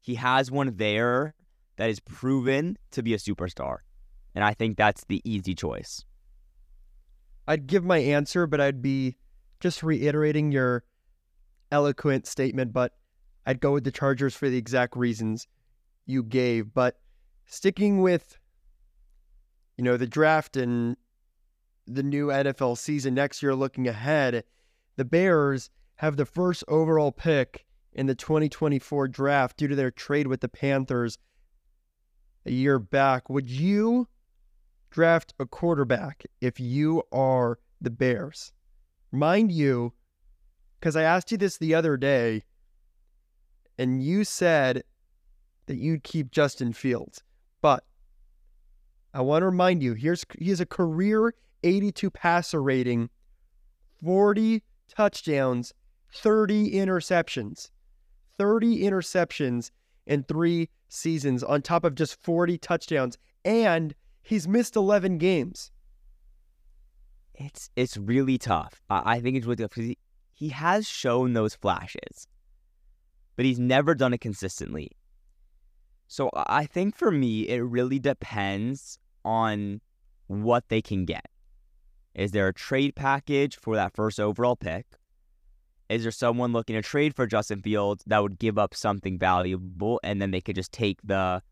He 0.00 0.14
has 0.14 0.50
one 0.50 0.76
there 0.76 1.34
that 1.76 1.90
is 1.90 2.00
proven 2.00 2.78
to 2.92 3.02
be 3.02 3.14
a 3.14 3.18
superstar. 3.18 3.78
And 4.34 4.44
I 4.44 4.54
think 4.54 4.76
that's 4.76 5.04
the 5.04 5.20
easy 5.24 5.54
choice. 5.54 6.04
I'd 7.46 7.66
give 7.66 7.84
my 7.84 7.98
answer, 7.98 8.46
but 8.46 8.60
I'd 8.60 8.82
be 8.82 9.16
just 9.60 9.82
reiterating 9.82 10.52
your 10.52 10.84
eloquent 11.70 12.26
statement, 12.26 12.72
but 12.72 12.92
I'd 13.46 13.60
go 13.60 13.72
with 13.72 13.84
the 13.84 13.90
Chargers 13.90 14.34
for 14.34 14.48
the 14.48 14.56
exact 14.56 14.96
reasons 14.96 15.46
you 16.06 16.22
gave. 16.22 16.72
But 16.72 16.98
sticking 17.46 18.00
with, 18.00 18.38
you 19.76 19.84
know, 19.84 19.96
the 19.96 20.06
draft 20.06 20.56
and 20.56 20.96
the 21.86 22.02
new 22.02 22.28
NFL 22.28 22.78
season 22.78 23.14
next 23.14 23.42
year, 23.42 23.54
looking 23.54 23.88
ahead, 23.88 24.44
the 24.96 25.04
Bears 25.04 25.70
have 25.96 26.16
the 26.16 26.26
first 26.26 26.64
overall 26.68 27.12
pick 27.12 27.64
in 27.92 28.06
the 28.06 28.14
2024 28.14 29.08
draft 29.08 29.56
due 29.56 29.68
to 29.68 29.76
their 29.76 29.90
trade 29.90 30.26
with 30.26 30.40
the 30.40 30.48
Panthers 30.48 31.18
a 32.46 32.50
year 32.50 32.78
back. 32.78 33.30
Would 33.30 33.48
you 33.48 34.08
draft 34.90 35.34
a 35.38 35.46
quarterback 35.46 36.24
if 36.40 36.58
you 36.58 37.02
are 37.12 37.58
the 37.80 37.90
Bears? 37.90 38.52
Mind 39.12 39.52
you, 39.52 39.92
because 40.80 40.96
I 40.96 41.02
asked 41.02 41.30
you 41.30 41.38
this 41.38 41.56
the 41.56 41.74
other 41.74 41.96
day, 41.96 42.42
and 43.78 44.02
you 44.02 44.24
said 44.24 44.84
that 45.66 45.76
you'd 45.76 46.02
keep 46.04 46.30
Justin 46.30 46.72
Fields. 46.72 47.22
But 47.62 47.84
I 49.14 49.20
want 49.22 49.42
to 49.42 49.46
remind 49.46 49.82
you, 49.82 49.94
here's 49.94 50.24
he 50.38 50.50
has 50.50 50.60
a 50.60 50.66
career 50.66 51.34
82 51.64 52.10
passer 52.10 52.62
rating, 52.62 53.10
40 54.04 54.62
touchdowns, 54.88 55.72
30 56.12 56.72
interceptions. 56.72 57.70
30 58.38 58.82
interceptions 58.82 59.70
in 60.06 60.22
three 60.24 60.68
seasons 60.88 61.42
on 61.42 61.62
top 61.62 61.84
of 61.84 61.94
just 61.94 62.20
40 62.22 62.58
touchdowns. 62.58 63.16
And 63.44 63.94
he's 64.22 64.48
missed 64.48 64.76
11 64.76 65.18
games. 65.18 65.70
It's 67.34 67.68
it's 67.74 67.96
really 67.96 68.38
tough. 68.38 68.80
I, 68.88 69.20
think 69.20 69.36
it's 69.36 69.44
really 69.44 69.56
tough 69.56 69.74
because 69.74 69.94
he 70.32 70.48
has 70.50 70.86
shown 70.86 71.32
those 71.32 71.54
flashes, 71.54 72.28
but 73.34 73.44
he's 73.44 73.58
never 73.58 73.94
done 73.94 74.14
it 74.14 74.20
consistently. 74.20 74.90
So 76.06 76.30
I 76.34 76.66
think 76.66 76.94
for 76.94 77.10
me, 77.10 77.48
it 77.48 77.60
really 77.60 77.98
depends 77.98 79.00
on 79.24 79.80
what 80.28 80.68
they 80.68 80.80
can 80.80 81.06
get. 81.06 81.26
Is 82.14 82.30
there 82.30 82.48
a 82.48 82.54
trade 82.54 82.94
package 82.94 83.56
for 83.56 83.74
that 83.74 83.94
first 83.94 84.20
overall 84.20 84.56
pick? 84.56 84.86
Is 85.88 86.02
there 86.02 86.12
someone 86.12 86.52
looking 86.52 86.76
to 86.76 86.82
trade 86.82 87.14
for 87.14 87.26
Justin 87.26 87.60
Fields 87.60 88.04
that 88.06 88.22
would 88.22 88.38
give 88.38 88.58
up 88.58 88.74
something 88.74 89.18
valuable 89.18 90.00
and 90.02 90.20
then 90.22 90.30
they 90.30 90.40
could 90.40 90.56
just 90.56 90.72
take 90.72 90.98
the, 91.02 91.42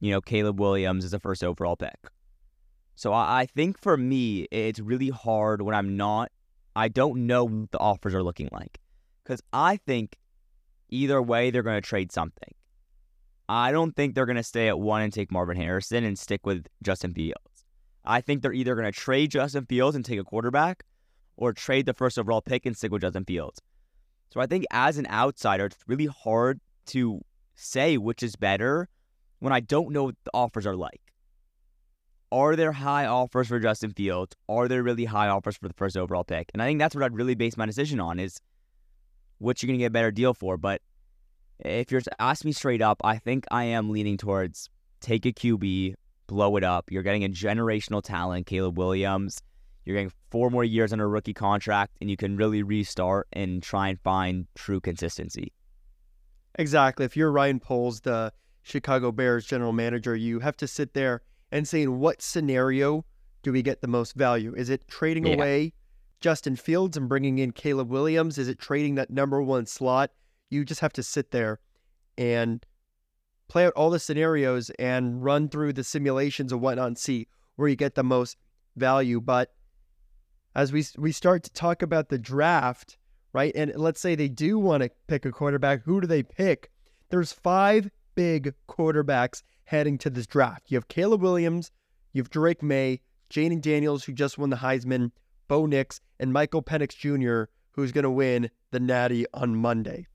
you 0.00 0.10
know, 0.10 0.20
Caleb 0.20 0.60
Williams 0.60 1.04
as 1.04 1.12
a 1.12 1.20
first 1.20 1.44
overall 1.44 1.76
pick? 1.76 1.98
So 2.94 3.12
I, 3.12 3.40
I 3.40 3.46
think 3.46 3.78
for 3.78 3.96
me, 3.96 4.46
it's 4.50 4.80
really 4.80 5.10
hard 5.10 5.62
when 5.62 5.74
I'm 5.74 5.96
not, 5.96 6.30
I 6.74 6.88
don't 6.88 7.26
know 7.26 7.44
what 7.44 7.70
the 7.70 7.78
offers 7.78 8.14
are 8.14 8.22
looking 8.22 8.48
like. 8.52 8.78
Because 9.22 9.42
I 9.52 9.76
think 9.76 10.16
either 10.88 11.20
way, 11.20 11.50
they're 11.50 11.62
going 11.62 11.80
to 11.80 11.86
trade 11.86 12.12
something. 12.12 12.54
I 13.48 13.72
don't 13.72 13.96
think 13.96 14.14
they're 14.14 14.26
going 14.26 14.36
to 14.36 14.42
stay 14.42 14.68
at 14.68 14.78
one 14.78 15.02
and 15.02 15.12
take 15.12 15.32
Marvin 15.32 15.56
Harrison 15.56 16.04
and 16.04 16.18
stick 16.18 16.46
with 16.46 16.66
Justin 16.82 17.12
Fields. 17.12 17.49
I 18.04 18.20
think 18.20 18.42
they're 18.42 18.52
either 18.52 18.74
going 18.74 18.90
to 18.90 18.92
trade 18.92 19.30
Justin 19.30 19.66
Fields 19.66 19.96
and 19.96 20.04
take 20.04 20.18
a 20.18 20.24
quarterback 20.24 20.84
or 21.36 21.52
trade 21.52 21.86
the 21.86 21.94
first 21.94 22.18
overall 22.18 22.42
pick 22.42 22.66
and 22.66 22.76
stick 22.76 22.92
with 22.92 23.02
Justin 23.02 23.24
Fields. 23.24 23.60
So 24.32 24.40
I 24.40 24.46
think 24.46 24.64
as 24.70 24.98
an 24.98 25.06
outsider, 25.08 25.66
it's 25.66 25.76
really 25.86 26.06
hard 26.06 26.60
to 26.86 27.20
say 27.54 27.98
which 27.98 28.22
is 28.22 28.36
better 28.36 28.88
when 29.40 29.52
I 29.52 29.60
don't 29.60 29.90
know 29.90 30.04
what 30.04 30.16
the 30.24 30.30
offers 30.32 30.66
are 30.66 30.76
like. 30.76 31.00
Are 32.32 32.54
there 32.54 32.72
high 32.72 33.06
offers 33.06 33.48
for 33.48 33.58
Justin 33.58 33.92
Fields? 33.92 34.36
Are 34.48 34.68
there 34.68 34.82
really 34.82 35.06
high 35.06 35.28
offers 35.28 35.56
for 35.56 35.66
the 35.66 35.74
first 35.74 35.96
overall 35.96 36.22
pick? 36.22 36.50
And 36.52 36.62
I 36.62 36.66
think 36.66 36.78
that's 36.78 36.94
what 36.94 37.02
I'd 37.02 37.16
really 37.16 37.34
base 37.34 37.56
my 37.56 37.66
decision 37.66 37.98
on 37.98 38.20
is 38.20 38.40
what 39.38 39.62
you're 39.62 39.68
going 39.68 39.78
to 39.78 39.82
get 39.82 39.88
a 39.88 39.90
better 39.90 40.12
deal 40.12 40.32
for. 40.32 40.56
But 40.56 40.80
if 41.58 41.90
you're 41.90 42.00
to 42.02 42.22
ask 42.22 42.44
me 42.44 42.52
straight 42.52 42.82
up, 42.82 43.00
I 43.02 43.18
think 43.18 43.46
I 43.50 43.64
am 43.64 43.90
leaning 43.90 44.16
towards 44.16 44.70
take 45.00 45.26
a 45.26 45.32
QB, 45.32 45.94
blow 46.30 46.54
it 46.56 46.62
up. 46.62 46.92
You're 46.92 47.02
getting 47.02 47.24
a 47.24 47.28
generational 47.28 48.00
talent, 48.02 48.46
Caleb 48.46 48.78
Williams. 48.78 49.42
You're 49.84 49.96
getting 49.96 50.12
four 50.30 50.48
more 50.48 50.62
years 50.62 50.92
on 50.92 51.00
a 51.00 51.08
rookie 51.08 51.34
contract, 51.34 51.96
and 52.00 52.08
you 52.08 52.16
can 52.16 52.36
really 52.36 52.62
restart 52.62 53.26
and 53.32 53.60
try 53.60 53.88
and 53.88 53.98
find 54.00 54.46
true 54.54 54.80
consistency. 54.80 55.52
Exactly. 56.54 57.04
If 57.04 57.16
you're 57.16 57.32
Ryan 57.32 57.58
Poles, 57.58 58.02
the 58.02 58.32
Chicago 58.62 59.10
Bears 59.10 59.44
general 59.44 59.72
manager, 59.72 60.14
you 60.14 60.38
have 60.38 60.56
to 60.58 60.68
sit 60.68 60.94
there 60.94 61.22
and 61.50 61.66
say, 61.66 61.82
in 61.82 61.98
what 61.98 62.22
scenario 62.22 63.04
do 63.42 63.50
we 63.50 63.60
get 63.62 63.80
the 63.80 63.88
most 63.88 64.14
value? 64.14 64.54
Is 64.54 64.70
it 64.70 64.86
trading 64.86 65.26
Yeah. 65.26 65.34
away 65.34 65.72
Justin 66.20 66.54
Fields 66.54 66.96
and 66.96 67.08
bringing 67.08 67.38
in 67.38 67.50
Caleb 67.50 67.90
Williams? 67.90 68.38
Is 68.38 68.46
it 68.46 68.60
trading 68.60 68.94
that 68.96 69.10
number 69.10 69.42
one 69.42 69.66
slot? 69.66 70.12
You 70.48 70.64
just 70.64 70.80
have 70.80 70.92
to 70.92 71.02
sit 71.02 71.32
there 71.32 71.58
and 72.16 72.64
play 73.50 73.66
out 73.66 73.72
all 73.74 73.90
the 73.90 73.98
scenarios 73.98 74.70
and 74.78 75.22
run 75.22 75.48
through 75.48 75.72
the 75.72 75.84
simulations 75.84 76.52
and 76.52 76.60
whatnot 76.60 76.86
and 76.86 76.98
see 76.98 77.26
where 77.56 77.68
you 77.68 77.76
get 77.76 77.96
the 77.96 78.04
most 78.04 78.38
value. 78.76 79.20
But 79.20 79.52
as 80.54 80.72
we 80.72 80.84
we 80.96 81.12
start 81.12 81.42
to 81.44 81.52
talk 81.52 81.82
about 81.82 82.08
the 82.08 82.18
draft, 82.18 82.96
right? 83.32 83.52
And 83.54 83.72
let's 83.76 84.00
say 84.00 84.14
they 84.14 84.28
do 84.28 84.58
want 84.58 84.82
to 84.82 84.90
pick 85.08 85.26
a 85.26 85.32
quarterback, 85.32 85.82
who 85.82 86.00
do 86.00 86.06
they 86.06 86.22
pick? 86.22 86.70
There's 87.10 87.32
five 87.32 87.90
big 88.14 88.54
quarterbacks 88.68 89.42
heading 89.64 89.98
to 89.98 90.10
this 90.10 90.26
draft. 90.26 90.70
You 90.70 90.76
have 90.76 90.88
Caleb 90.88 91.20
Williams, 91.20 91.70
you 92.12 92.22
have 92.22 92.30
Drake 92.30 92.62
Maye, 92.62 93.00
Jayden 93.30 93.60
Daniels, 93.60 94.04
who 94.04 94.12
just 94.12 94.38
won 94.38 94.50
the 94.50 94.56
Heisman, 94.56 95.10
Bo 95.48 95.66
Nix, 95.66 96.00
and 96.18 96.32
Michael 96.32 96.62
Penix 96.62 96.96
Jr., 96.96 97.50
who's 97.72 97.92
going 97.92 98.04
to 98.04 98.10
win 98.10 98.50
the 98.70 98.80
Natty 98.80 99.26
on 99.34 99.56
Monday. 99.56 100.06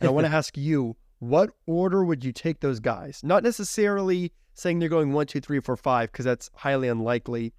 And 0.00 0.08
I 0.08 0.12
want 0.12 0.26
to 0.26 0.32
ask 0.36 0.56
you, 0.56 0.96
what 1.18 1.50
order 1.66 2.04
would 2.04 2.24
you 2.24 2.32
take 2.32 2.60
those 2.60 2.80
guys? 2.80 3.20
Not 3.22 3.42
necessarily 3.42 4.32
saying 4.54 4.78
they're 4.78 4.88
going 4.88 5.12
one, 5.12 5.26
two, 5.26 5.40
three, 5.40 5.60
four, 5.60 5.76
five, 5.76 6.12
because 6.12 6.24
that's 6.24 6.50
highly 6.54 6.88
unlikely, 6.88 7.52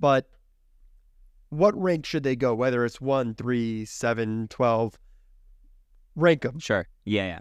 but 0.00 0.28
what 1.50 1.80
rank 1.80 2.06
should 2.06 2.22
they 2.22 2.34
go? 2.34 2.54
Whether 2.54 2.84
it's 2.84 3.00
one, 3.00 3.34
three, 3.34 3.84
seven, 3.84 4.48
twelve, 4.48 4.98
rank 6.16 6.42
them. 6.42 6.58
Sure. 6.58 6.88
Yeah, 7.04 7.26
yeah. 7.26 7.40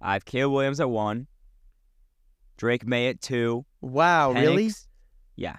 I 0.00 0.12
have 0.12 0.24
Caleb 0.24 0.52
Williams 0.52 0.80
at 0.80 0.90
one, 0.90 1.26
Drake 2.58 2.86
Maye 2.86 3.08
at 3.08 3.20
two. 3.20 3.64
Wow, 3.80 4.32
really? 4.32 4.70
Yeah. 5.36 5.56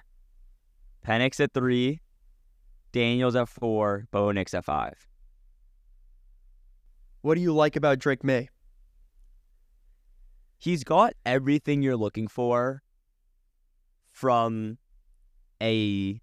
Penix 1.06 1.40
at 1.40 1.54
three, 1.54 2.02
Daniels 2.92 3.36
at 3.36 3.50
four, 3.50 4.08
Bo 4.12 4.32
Nix 4.32 4.54
at 4.54 4.64
five. 4.64 5.08
What 7.22 7.36
do 7.36 7.42
you 7.42 7.54
like 7.54 7.76
about 7.76 8.00
Drake 8.00 8.24
Maye? 8.24 8.50
He's 10.62 10.84
got 10.84 11.16
everything 11.26 11.82
you're 11.82 11.98
looking 11.98 12.28
for 12.28 12.84
from 14.12 14.78
a 15.60 16.22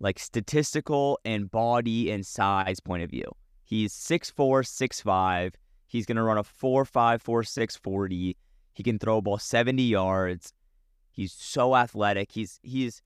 like 0.00 0.18
statistical 0.18 1.18
and 1.24 1.50
body 1.50 2.10
and 2.10 2.26
size 2.26 2.78
point 2.78 3.02
of 3.02 3.10
view. 3.10 3.24
He's 3.64 3.94
6'4, 3.94 4.34
6'5. 4.34 5.54
He's 5.86 6.04
gonna 6.04 6.22
run 6.22 6.36
a 6.36 6.42
4'5, 6.42 7.22
4'6 7.22 7.78
40. 7.78 8.36
He 8.74 8.82
can 8.82 8.98
throw 8.98 9.16
a 9.16 9.22
ball 9.22 9.38
70 9.38 9.82
yards. 9.82 10.52
He's 11.10 11.32
so 11.32 11.74
athletic. 11.74 12.32
He's 12.32 12.60
he's 12.62 13.00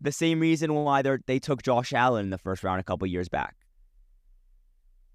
the 0.00 0.12
same 0.12 0.40
reason 0.40 0.72
why 0.72 1.02
they 1.02 1.18
they 1.26 1.38
took 1.38 1.62
Josh 1.62 1.92
Allen 1.92 2.24
in 2.24 2.30
the 2.30 2.38
first 2.38 2.64
round 2.64 2.80
a 2.80 2.84
couple 2.84 3.06
years 3.06 3.28
back. 3.28 3.54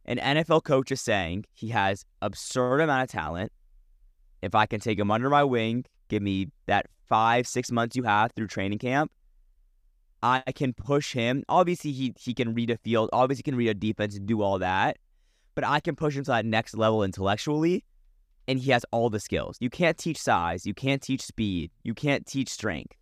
An 0.06 0.20
NFL 0.20 0.64
coach 0.64 0.92
is 0.92 1.02
saying 1.02 1.46
he 1.54 1.70
has 1.70 2.06
absurd 2.22 2.82
amount 2.82 3.02
of 3.02 3.10
talent. 3.10 3.52
If 4.42 4.56
I 4.56 4.66
can 4.66 4.80
take 4.80 4.98
him 4.98 5.12
under 5.12 5.30
my 5.30 5.44
wing, 5.44 5.86
give 6.10 6.22
me 6.22 6.48
that 6.66 6.88
five, 7.08 7.48
six 7.48 7.72
months 7.72 7.96
you 7.96 8.04
have 8.04 8.32
through 8.34 8.48
training 8.48 8.80
camp, 8.80 9.12
I 10.24 10.44
can 10.56 10.74
push 10.74 11.14
him. 11.14 11.44
Obviously, 11.50 11.92
he 11.92 12.14
he 12.20 12.34
can 12.34 12.54
read 12.54 12.70
a 12.70 12.78
field. 12.78 13.10
Obviously, 13.12 13.40
he 13.40 13.52
can 13.52 13.56
read 13.56 13.70
a 13.70 13.74
defense 13.74 14.16
and 14.16 14.28
do 14.28 14.42
all 14.42 14.60
that. 14.60 14.98
But 15.56 15.66
I 15.66 15.80
can 15.80 15.96
push 15.96 16.16
him 16.16 16.24
to 16.26 16.32
that 16.32 16.46
next 16.46 16.76
level 16.76 17.04
intellectually, 17.04 17.84
and 18.48 18.60
he 18.60 18.72
has 18.72 18.86
all 18.92 19.10
the 19.10 19.20
skills. 19.20 19.58
You 19.60 19.70
can't 19.70 19.98
teach 19.98 20.18
size. 20.18 20.66
You 20.66 20.74
can't 20.74 21.02
teach 21.02 21.22
speed. 21.22 21.72
You 21.84 21.94
can't 21.94 22.26
teach 22.26 22.50
strength. 22.50 22.96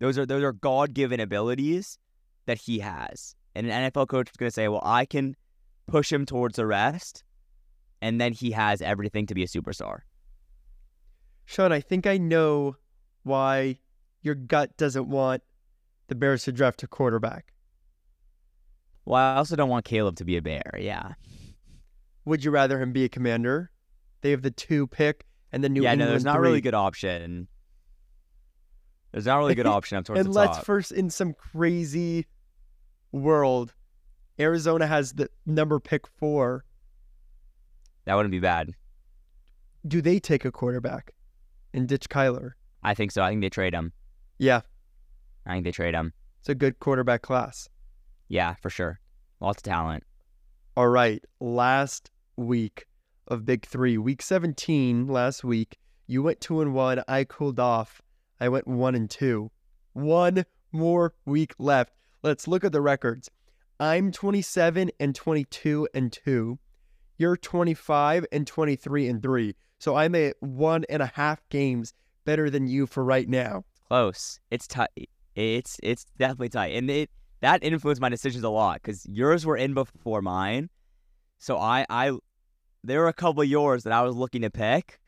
Those 0.00 0.18
are 0.18 0.26
those 0.26 0.42
are 0.42 0.52
God 0.52 0.92
given 0.92 1.20
abilities 1.20 1.98
that 2.46 2.58
he 2.58 2.80
has. 2.80 3.34
And 3.54 3.70
an 3.70 3.90
NFL 3.90 4.08
coach 4.08 4.30
is 4.30 4.36
going 4.36 4.50
to 4.50 4.54
say, 4.54 4.68
"Well, 4.68 4.82
I 4.84 5.04
can 5.04 5.36
push 5.86 6.12
him 6.12 6.26
towards 6.26 6.56
the 6.56 6.66
rest, 6.66 7.22
and 8.04 8.20
then 8.20 8.32
he 8.32 8.50
has 8.50 8.82
everything 8.82 9.26
to 9.26 9.34
be 9.34 9.42
a 9.42 9.46
superstar." 9.46 10.00
Shaun, 11.46 11.72
I 11.72 11.80
think 11.80 12.06
I 12.06 12.18
know 12.18 12.76
why 13.22 13.78
your 14.22 14.34
gut 14.34 14.76
doesn't 14.76 15.08
want 15.08 15.42
the 16.08 16.14
Bears 16.14 16.44
to 16.44 16.52
draft 16.52 16.82
a 16.82 16.86
quarterback. 16.86 17.52
Well, 19.04 19.20
I 19.20 19.36
also 19.36 19.56
don't 19.56 19.68
want 19.68 19.84
Caleb 19.84 20.16
to 20.16 20.24
be 20.24 20.36
a 20.36 20.42
bear. 20.42 20.78
Yeah. 20.78 21.12
Would 22.24 22.44
you 22.44 22.50
rather 22.50 22.80
him 22.80 22.92
be 22.92 23.04
a 23.04 23.08
commander? 23.08 23.70
They 24.22 24.30
have 24.30 24.42
the 24.42 24.50
two 24.50 24.86
pick 24.86 25.26
and 25.52 25.62
the 25.62 25.68
New 25.68 25.82
yeah, 25.82 25.92
England 25.92 26.08
no, 26.08 26.12
there's 26.12 26.24
not 26.24 26.36
three. 26.36 26.48
really 26.48 26.60
good 26.60 26.74
option. 26.74 27.46
There's 29.12 29.26
not 29.26 29.38
really 29.38 29.54
good 29.54 29.66
option 29.78 29.98
up 29.98 30.04
towards 30.04 30.20
and 30.20 30.28
the 30.28 30.32
let's 30.32 30.56
top. 30.56 30.64
first 30.64 30.92
in 30.92 31.10
some 31.10 31.34
crazy 31.34 32.26
world, 33.12 33.74
Arizona 34.40 34.86
has 34.86 35.12
the 35.12 35.28
number 35.46 35.78
pick 35.78 36.06
four. 36.06 36.64
That 38.04 38.14
wouldn't 38.14 38.32
be 38.32 38.40
bad. 38.40 38.72
Do 39.86 40.00
they 40.00 40.18
take 40.18 40.44
a 40.44 40.52
quarterback 40.52 41.12
and 41.72 41.88
ditch 41.88 42.08
Kyler? 42.08 42.52
I 42.82 42.94
think 42.94 43.12
so. 43.12 43.22
I 43.22 43.30
think 43.30 43.42
they 43.42 43.50
trade 43.50 43.74
him. 43.74 43.92
Yeah, 44.38 44.60
I 45.46 45.52
think 45.52 45.64
they 45.64 45.72
trade 45.72 45.94
him. 45.94 46.12
it's 46.40 46.48
a 46.48 46.54
good 46.54 46.78
quarterback 46.80 47.22
class. 47.22 47.68
Yeah, 48.28 48.54
for 48.60 48.70
sure. 48.70 49.00
Lots 49.40 49.58
of 49.58 49.64
talent. 49.64 50.04
All 50.76 50.88
right, 50.88 51.22
last 51.40 52.10
week 52.36 52.86
of 53.28 53.44
Big 53.44 53.64
Three, 53.64 53.96
Week 53.96 54.20
17 54.22 55.06
last 55.06 55.44
week, 55.44 55.78
you 56.06 56.22
went 56.22 56.40
two 56.40 56.60
and 56.60 56.74
one. 56.74 57.02
I 57.08 57.24
cooled 57.24 57.60
off. 57.60 58.02
I 58.40 58.48
went 58.48 58.66
one 58.66 58.94
and 58.94 59.08
two. 59.08 59.50
One 59.92 60.44
more 60.72 61.14
week 61.24 61.54
left. 61.58 61.92
Let's 62.22 62.48
look 62.48 62.64
at 62.64 62.72
the 62.72 62.80
records. 62.80 63.30
I'm 63.80 64.12
27 64.12 64.90
and 65.00 65.14
22 65.14 65.88
and 65.94 66.12
two. 66.12 66.58
You're 67.16 67.36
25 67.36 68.26
and 68.32 68.46
23 68.46 69.08
and 69.08 69.22
three. 69.22 69.54
So 69.78 69.96
I'm 69.96 70.14
at 70.14 70.36
one 70.40 70.84
and 70.88 71.02
a 71.02 71.12
half 71.14 71.46
games 71.48 71.92
better 72.24 72.50
than 72.50 72.66
you 72.66 72.86
for 72.86 73.04
right 73.04 73.28
now. 73.28 73.64
Close. 73.88 74.40
It's 74.50 74.66
tight. 74.66 75.10
It's 75.34 75.78
it's 75.82 76.06
definitely 76.18 76.48
tight, 76.50 76.76
and 76.76 76.88
it 76.88 77.10
that 77.40 77.62
influenced 77.62 78.00
my 78.00 78.08
decisions 78.08 78.44
a 78.44 78.48
lot 78.48 78.80
because 78.80 79.04
yours 79.06 79.44
were 79.44 79.56
in 79.56 79.74
before 79.74 80.22
mine. 80.22 80.70
So 81.38 81.58
I 81.58 81.84
I 81.90 82.12
there 82.82 83.00
were 83.00 83.08
a 83.08 83.12
couple 83.12 83.42
of 83.42 83.48
yours 83.48 83.82
that 83.82 83.92
I 83.92 84.02
was 84.02 84.14
looking 84.14 84.42
to 84.42 84.50
pick, 84.50 85.00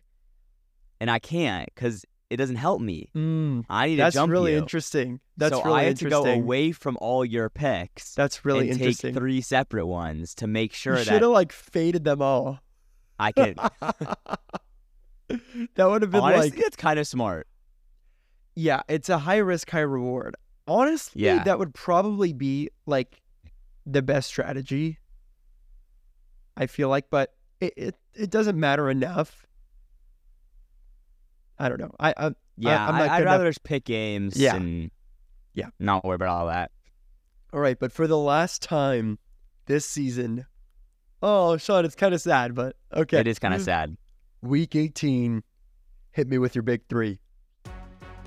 and 1.01 1.11
I 1.11 1.19
can't 1.19 1.69
because 1.75 2.05
it 2.29 2.37
doesn't 2.39 2.57
help 2.57 2.81
me. 2.81 3.09
Mm. 3.15 3.65
I 3.71 3.87
need 3.87 3.97
to 3.97 4.03
jump 4.11 4.15
That's 4.15 4.29
really 4.29 4.53
you. 4.53 4.59
interesting. 4.59 5.21
That's 5.37 5.55
so 5.55 5.63
really 5.63 5.81
I 5.81 5.85
had 5.85 5.97
to 5.99 6.09
go 6.11 6.25
away 6.25 6.73
from 6.73 6.97
all 7.01 7.25
your 7.25 7.49
picks 7.49 8.15
That's 8.15 8.45
really 8.45 8.71
interesting. 8.71 9.13
take 9.13 9.19
three 9.19 9.41
separate 9.41 9.87
ones 9.87 10.35
to 10.37 10.47
make 10.47 10.73
sure 10.73 10.95
that 10.95 11.01
you 11.01 11.13
should 11.13 11.23
have 11.23 11.31
like 11.31 11.53
faded 11.53 12.05
them 12.05 12.21
all. 12.23 12.59
I 13.19 13.33
can. 13.33 13.55
that 15.29 15.85
would 15.89 16.03
have 16.03 16.11
been 16.11 16.21
honestly, 16.21 16.51
like 16.51 16.59
that's 16.59 16.77
kind 16.77 16.99
of 16.99 17.07
smart. 17.07 17.47
Yeah, 18.55 18.83
it's 18.89 19.09
a 19.09 19.19
high 19.19 19.37
risk, 19.39 19.71
high 19.71 19.81
reward. 19.81 20.35
Honestly, 20.67 21.25
Yeah. 21.25 21.45
that 21.45 21.59
would 21.59 21.75
probably 21.75 22.33
be 22.33 22.71
like 22.87 23.21
the 23.85 24.03
best 24.03 24.29
strategy. 24.29 24.99
I 26.57 26.67
feel 26.67 26.89
like, 26.89 27.07
but 27.11 27.35
it 27.61 27.75
it, 27.77 27.95
it 28.15 28.31
doesn't 28.31 28.59
matter 28.59 28.91
enough. 28.91 29.46
I 31.59 31.69
don't 31.69 31.81
know. 31.81 31.91
I, 31.99 32.15
I 32.17 32.31
Yeah, 32.57 32.87
I'm 32.87 32.95
I, 32.95 32.99
not 33.01 33.09
I'd 33.11 33.19
good 33.21 33.25
rather 33.25 33.49
just 33.49 33.63
pick 33.65 33.85
games 33.85 34.37
Yeah. 34.37 34.57
and 34.57 34.91
Yeah. 35.55 35.69
not 35.79 36.05
worry 36.05 36.17
about 36.17 36.29
all 36.29 36.47
that. 36.49 36.71
all 37.53 37.61
right, 37.61 37.79
but 37.79 37.93
for 37.93 38.07
the 38.07 38.19
last 38.19 38.63
time 38.63 39.19
this 39.67 39.87
season, 39.87 40.47
oh 41.23 41.57
Shaun, 41.57 41.85
it's 41.85 41.95
kind 41.95 42.15
of 42.15 42.21
sad, 42.21 42.55
but 42.55 42.77
okay. 42.93 43.21
It 43.21 43.27
is 43.27 43.39
kind 43.39 43.55
of 43.55 43.63
sad. 43.63 43.97
Week 44.43 44.77
18, 44.77 45.43
hit 46.13 46.29
me 46.29 46.39
with 46.39 46.55
your 46.55 46.63
big 46.63 46.83
three. 46.89 47.19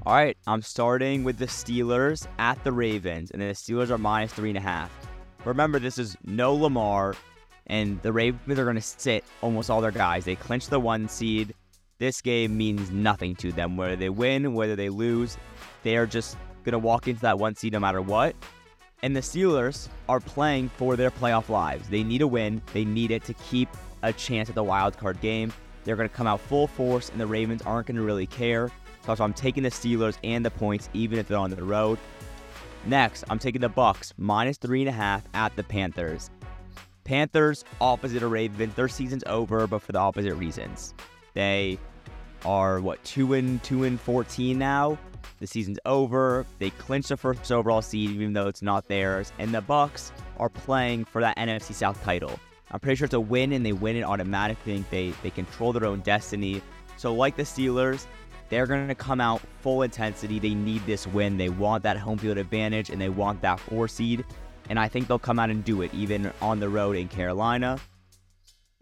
All 0.06 0.16
right, 0.16 0.38
I'm 0.48 0.62
starting 0.62 1.24
with 1.24 1.38
the 1.38 1.46
Steelers 1.46 2.26
at 2.40 2.62
the 2.64 2.72
Ravens, 2.72 3.32
and 3.32 3.42
the 3.42 3.48
Steelers 3.48 3.90
are 3.90 3.98
minus 3.98 4.34
three 4.34 4.50
and 4.50 4.58
a 4.58 4.62
half. 4.62 4.90
Remember, 5.46 5.78
this 5.78 5.98
is 5.98 6.18
no 6.24 6.54
Lamar, 6.56 7.16
and 7.68 8.02
the 8.02 8.12
Ravens 8.12 8.58
are 8.58 8.64
going 8.64 8.76
to 8.76 8.82
sit 8.82 9.24
almost 9.42 9.70
all 9.70 9.82
their 9.82 9.92
guys. 9.92 10.26
They 10.26 10.36
clinch 10.36 10.68
the 10.68 10.80
one 10.80 11.08
seed. 11.10 11.54
This 12.00 12.22
game 12.22 12.58
means 12.58 12.90
nothing 12.92 13.36
to 13.36 13.52
them. 13.52 13.76
Whether 13.76 13.98
they 13.98 14.10
win, 14.10 14.54
whether 14.54 14.76
they 14.76 14.88
lose, 14.88 15.38
they 15.84 15.98
are 15.98 16.06
just 16.06 16.38
going 16.64 16.72
to 16.72 16.80
walk 16.80 17.10
into 17.10 17.22
that 17.22 17.38
one 17.38 17.56
seed 17.56 17.74
no 17.74 17.80
matter 17.80 18.02
what. 18.02 18.36
And 19.04 19.14
the 19.14 19.20
Steelers 19.20 19.90
are 20.08 20.22
playing 20.22 20.70
for 20.70 20.96
their 20.96 21.12
playoff 21.12 21.50
lives. 21.50 21.90
They 21.90 22.04
need 22.04 22.22
a 22.22 22.28
win. 22.28 22.62
They 22.74 22.86
need 22.86 23.12
it 23.12 23.26
to 23.26 23.34
keep 23.34 23.70
a 24.02 24.14
chance 24.14 24.48
at 24.48 24.56
the 24.56 24.64
wild 24.64 24.98
card 24.98 25.20
game. 25.20 25.52
They're 25.84 25.98
going 25.98 26.08
to 26.08 26.16
come 26.16 26.28
out 26.28 26.40
full 26.40 26.68
force, 26.68 27.10
and 27.10 27.20
the 27.20 27.28
Ravens 27.28 27.62
aren't 27.64 27.88
going 27.88 27.98
to 27.98 28.04
really 28.04 28.28
care. 28.28 28.72
So 29.06 29.24
I'm 29.24 29.34
taking 29.34 29.64
the 29.64 29.70
Steelers 29.70 30.18
and 30.24 30.46
the 30.46 30.52
points, 30.52 30.90
even 30.94 31.20
if 31.20 31.28
they're 31.28 31.38
on 31.38 31.50
the 31.50 31.64
road. 31.64 32.00
Next, 32.86 33.26
I'm 33.30 33.40
taking 33.40 33.62
the 33.62 33.70
Bucks 33.70 34.14
minus 34.18 34.58
three 34.58 34.82
and 34.82 34.90
a 34.90 34.94
half 34.94 35.24
at 35.34 35.54
the 35.58 35.64
Panthers. 35.64 36.30
Panthers 37.04 37.66
opposite 37.82 38.24
of 38.24 38.32
Ravens. 38.32 38.74
Their 38.76 38.88
season's 38.88 39.24
over, 39.26 39.68
but 39.68 39.82
for 39.82 39.92
the 39.92 40.00
opposite 40.00 40.36
reasons. 40.36 40.94
They 41.34 41.80
are 42.46 42.80
what 42.80 43.04
two 43.04 43.34
and 43.34 43.62
two 43.64 43.84
and 43.84 44.00
fourteen 44.00 44.58
now. 44.58 44.98
The 45.40 45.48
season's 45.48 45.80
over. 45.86 46.46
They 46.60 46.70
clinched 46.72 47.10
the 47.10 47.18
first 47.18 47.52
overall 47.52 47.82
seed, 47.82 48.12
even 48.12 48.34
though 48.34 48.48
it's 48.48 48.62
not 48.62 48.88
theirs. 48.88 49.32
And 49.40 49.54
the 49.54 49.62
Bucks 49.62 50.12
are 50.38 50.50
playing 50.50 51.06
for 51.06 51.22
that 51.22 51.38
NFC 51.38 51.74
South 51.74 52.02
title. 52.04 52.40
I'm 52.72 52.80
pretty 52.80 52.96
sure 52.96 53.06
it's 53.06 53.14
a 53.14 53.20
win, 53.20 53.54
and 53.54 53.66
they 53.66 53.74
win 53.74 53.96
it 53.96 54.04
automatically. 54.04 54.84
They 54.92 55.14
they 55.24 55.30
control 55.30 55.74
their 55.74 55.86
own 55.86 56.02
destiny. 56.02 56.62
So 56.98 57.14
like 57.14 57.38
the 57.38 57.44
Steelers, 57.44 58.06
they're 58.50 58.68
going 58.68 58.88
to 58.88 58.96
come 58.96 59.22
out 59.22 59.42
full 59.62 59.84
intensity. 59.84 60.40
They 60.40 60.54
need 60.54 60.86
this 60.86 61.08
win. 61.08 61.38
They 61.38 61.50
want 61.50 61.84
that 61.84 61.98
home 61.98 62.18
field 62.18 62.38
advantage 62.38 62.90
and 62.90 63.00
they 63.00 63.10
want 63.10 63.42
that 63.42 63.60
four 63.60 63.88
seed. 63.88 64.26
And 64.70 64.80
I 64.80 64.88
think 64.88 65.08
they'll 65.08 65.18
come 65.18 65.40
out 65.40 65.50
and 65.50 65.64
do 65.64 65.82
it, 65.82 65.94
even 65.94 66.32
on 66.42 66.60
the 66.60 66.68
road 66.68 66.96
in 66.98 67.08
Carolina. 67.08 67.80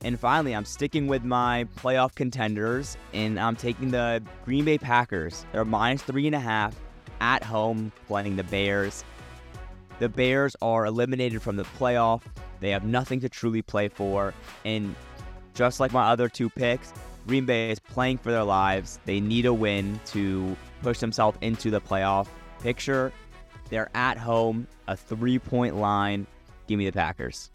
And 0.01 0.19
finally, 0.19 0.55
I'm 0.55 0.65
sticking 0.65 1.07
with 1.07 1.23
my 1.23 1.65
playoff 1.77 2.13
contenders 2.13 2.97
and 3.13 3.39
I'm 3.39 3.55
taking 3.55 3.91
the 3.91 4.21
Green 4.45 4.63
Bay 4.63 4.77
Packers. 4.77 5.45
They're 5.51 5.65
minus 5.65 6.03
three 6.03 6.27
and 6.27 6.35
a 6.35 6.39
half 6.39 6.75
at 7.19 7.43
home 7.43 7.91
playing 8.07 8.35
the 8.35 8.43
Bears. 8.43 9.03
The 9.99 10.07
Bears 10.07 10.55
are 10.61 10.85
eliminated 10.85 11.41
from 11.41 11.55
the 11.55 11.63
playoff. 11.63 12.21
They 12.59 12.69
have 12.69 12.83
nothing 12.83 13.19
to 13.21 13.29
truly 13.29 13.63
play 13.63 13.87
for. 13.87 14.33
And 14.65 14.95
just 15.55 15.79
like 15.79 15.91
my 15.91 16.09
other 16.09 16.29
two 16.29 16.49
picks, 16.49 16.93
Green 17.25 17.45
Bay 17.45 17.71
is 17.71 17.79
playing 17.79 18.19
for 18.19 18.31
their 18.31 18.43
lives. 18.43 18.99
They 19.05 19.19
need 19.19 19.47
a 19.47 19.53
win 19.53 19.99
to 20.07 20.55
push 20.83 20.99
themselves 20.99 21.37
into 21.41 21.71
the 21.71 21.81
playoff 21.81 22.27
picture. 22.61 23.11
They're 23.69 23.89
at 23.95 24.17
home, 24.17 24.67
a 24.87 24.95
three 24.95 25.39
point 25.39 25.75
line. 25.75 26.27
Give 26.67 26.77
me 26.77 26.85
the 26.85 26.91
Packers. 26.91 27.49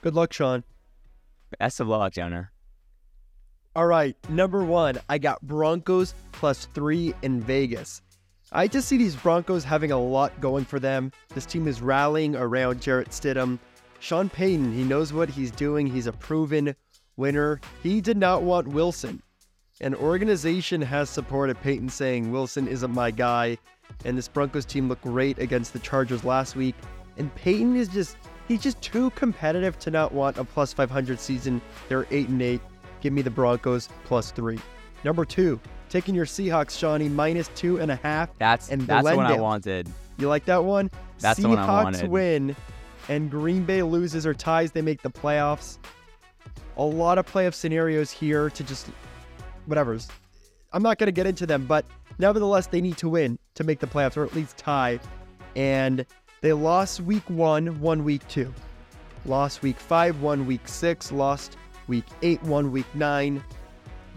Good 0.00 0.14
luck, 0.14 0.32
Shaun. 0.32 0.64
Best 1.58 1.80
of 1.80 1.88
luck, 1.88 2.12
Jonah. 2.12 2.50
All 3.74 3.86
right, 3.86 4.16
number 4.30 4.64
one, 4.64 4.98
I 5.08 5.18
got 5.18 5.42
Broncos 5.42 6.14
plus 6.32 6.66
three 6.74 7.14
in 7.22 7.40
Vegas. 7.40 8.00
I 8.52 8.68
just 8.68 8.88
see 8.88 8.96
these 8.96 9.16
Broncos 9.16 9.64
having 9.64 9.92
a 9.92 9.98
lot 9.98 10.40
going 10.40 10.64
for 10.64 10.78
them. 10.78 11.12
This 11.34 11.46
team 11.46 11.68
is 11.68 11.82
rallying 11.82 12.36
around 12.36 12.80
Jarrett 12.80 13.10
Stidham. 13.10 13.58
Sean 13.98 14.28
Payton, 14.30 14.72
he 14.72 14.84
knows 14.84 15.12
what 15.12 15.28
he's 15.28 15.50
doing. 15.50 15.86
He's 15.86 16.06
a 16.06 16.12
proven 16.12 16.74
winner. 17.16 17.60
He 17.82 18.00
did 18.00 18.16
not 18.16 18.42
want 18.42 18.68
Wilson. 18.68 19.20
An 19.80 19.94
organization 19.94 20.80
has 20.80 21.10
supported 21.10 21.60
Payton 21.60 21.88
saying 21.88 22.30
Wilson 22.30 22.68
isn't 22.68 22.94
my 22.94 23.10
guy. 23.10 23.58
And 24.04 24.16
this 24.16 24.28
Broncos 24.28 24.64
team 24.64 24.88
looked 24.88 25.02
great 25.02 25.38
against 25.38 25.72
the 25.72 25.78
Chargers 25.80 26.24
last 26.24 26.56
week. 26.56 26.76
And 27.18 27.34
Payton 27.34 27.76
is 27.76 27.88
just 27.88 28.16
he's 28.48 28.62
just 28.62 28.80
too 28.80 29.10
competitive 29.10 29.78
to 29.80 29.90
not 29.90 30.12
want 30.12 30.38
a 30.38 30.44
plus 30.44 30.72
500 30.72 31.20
season. 31.20 31.60
They're 31.88 32.06
8 32.10 32.28
and 32.28 32.42
8. 32.42 32.60
Give 33.00 33.12
me 33.12 33.22
the 33.22 33.30
Broncos 33.30 33.88
plus 34.04 34.30
3. 34.30 34.58
Number 35.04 35.24
2, 35.24 35.60
taking 35.88 36.14
your 36.14 36.26
Seahawks, 36.26 36.78
Shawnee, 36.78 37.08
minus 37.08 37.48
two 37.54 37.78
and 37.78 37.90
a 37.90 37.96
half. 37.96 38.30
That's 38.38 38.70
And 38.70 38.82
that's 38.82 39.08
the 39.08 39.16
one 39.16 39.26
I 39.26 39.38
wanted. 39.38 39.88
You 40.18 40.28
like 40.28 40.44
that 40.46 40.64
one? 40.64 40.90
That's 41.20 41.38
Seahawks 41.38 41.42
the 41.42 41.48
one 41.48 41.58
I 41.58 41.82
wanted. 41.84 42.10
win 42.10 42.56
and 43.08 43.30
Green 43.30 43.64
Bay 43.64 43.82
loses 43.82 44.26
or 44.26 44.34
ties, 44.34 44.72
they 44.72 44.82
make 44.82 45.02
the 45.02 45.10
playoffs. 45.10 45.78
A 46.76 46.82
lot 46.82 47.18
of 47.18 47.30
playoff 47.30 47.54
scenarios 47.54 48.10
here 48.10 48.50
to 48.50 48.64
just 48.64 48.88
whatever. 49.66 49.98
I'm 50.72 50.82
not 50.82 50.98
going 50.98 51.06
to 51.06 51.12
get 51.12 51.26
into 51.26 51.46
them, 51.46 51.66
but 51.66 51.84
nevertheless, 52.18 52.66
they 52.66 52.80
need 52.80 52.96
to 52.98 53.08
win 53.08 53.38
to 53.54 53.64
make 53.64 53.80
the 53.80 53.86
playoffs 53.86 54.16
or 54.16 54.24
at 54.24 54.34
least 54.34 54.56
tie. 54.56 54.98
And 55.54 56.04
they 56.46 56.52
lost 56.52 57.00
week 57.00 57.28
one, 57.28 57.80
one 57.80 58.04
week 58.04 58.22
two. 58.28 58.54
Lost 59.24 59.62
week 59.62 59.80
five, 59.80 60.22
one 60.22 60.46
week 60.46 60.68
six, 60.68 61.10
lost 61.10 61.56
week 61.88 62.04
eight, 62.22 62.40
one 62.44 62.70
week 62.70 62.86
nine. 62.94 63.42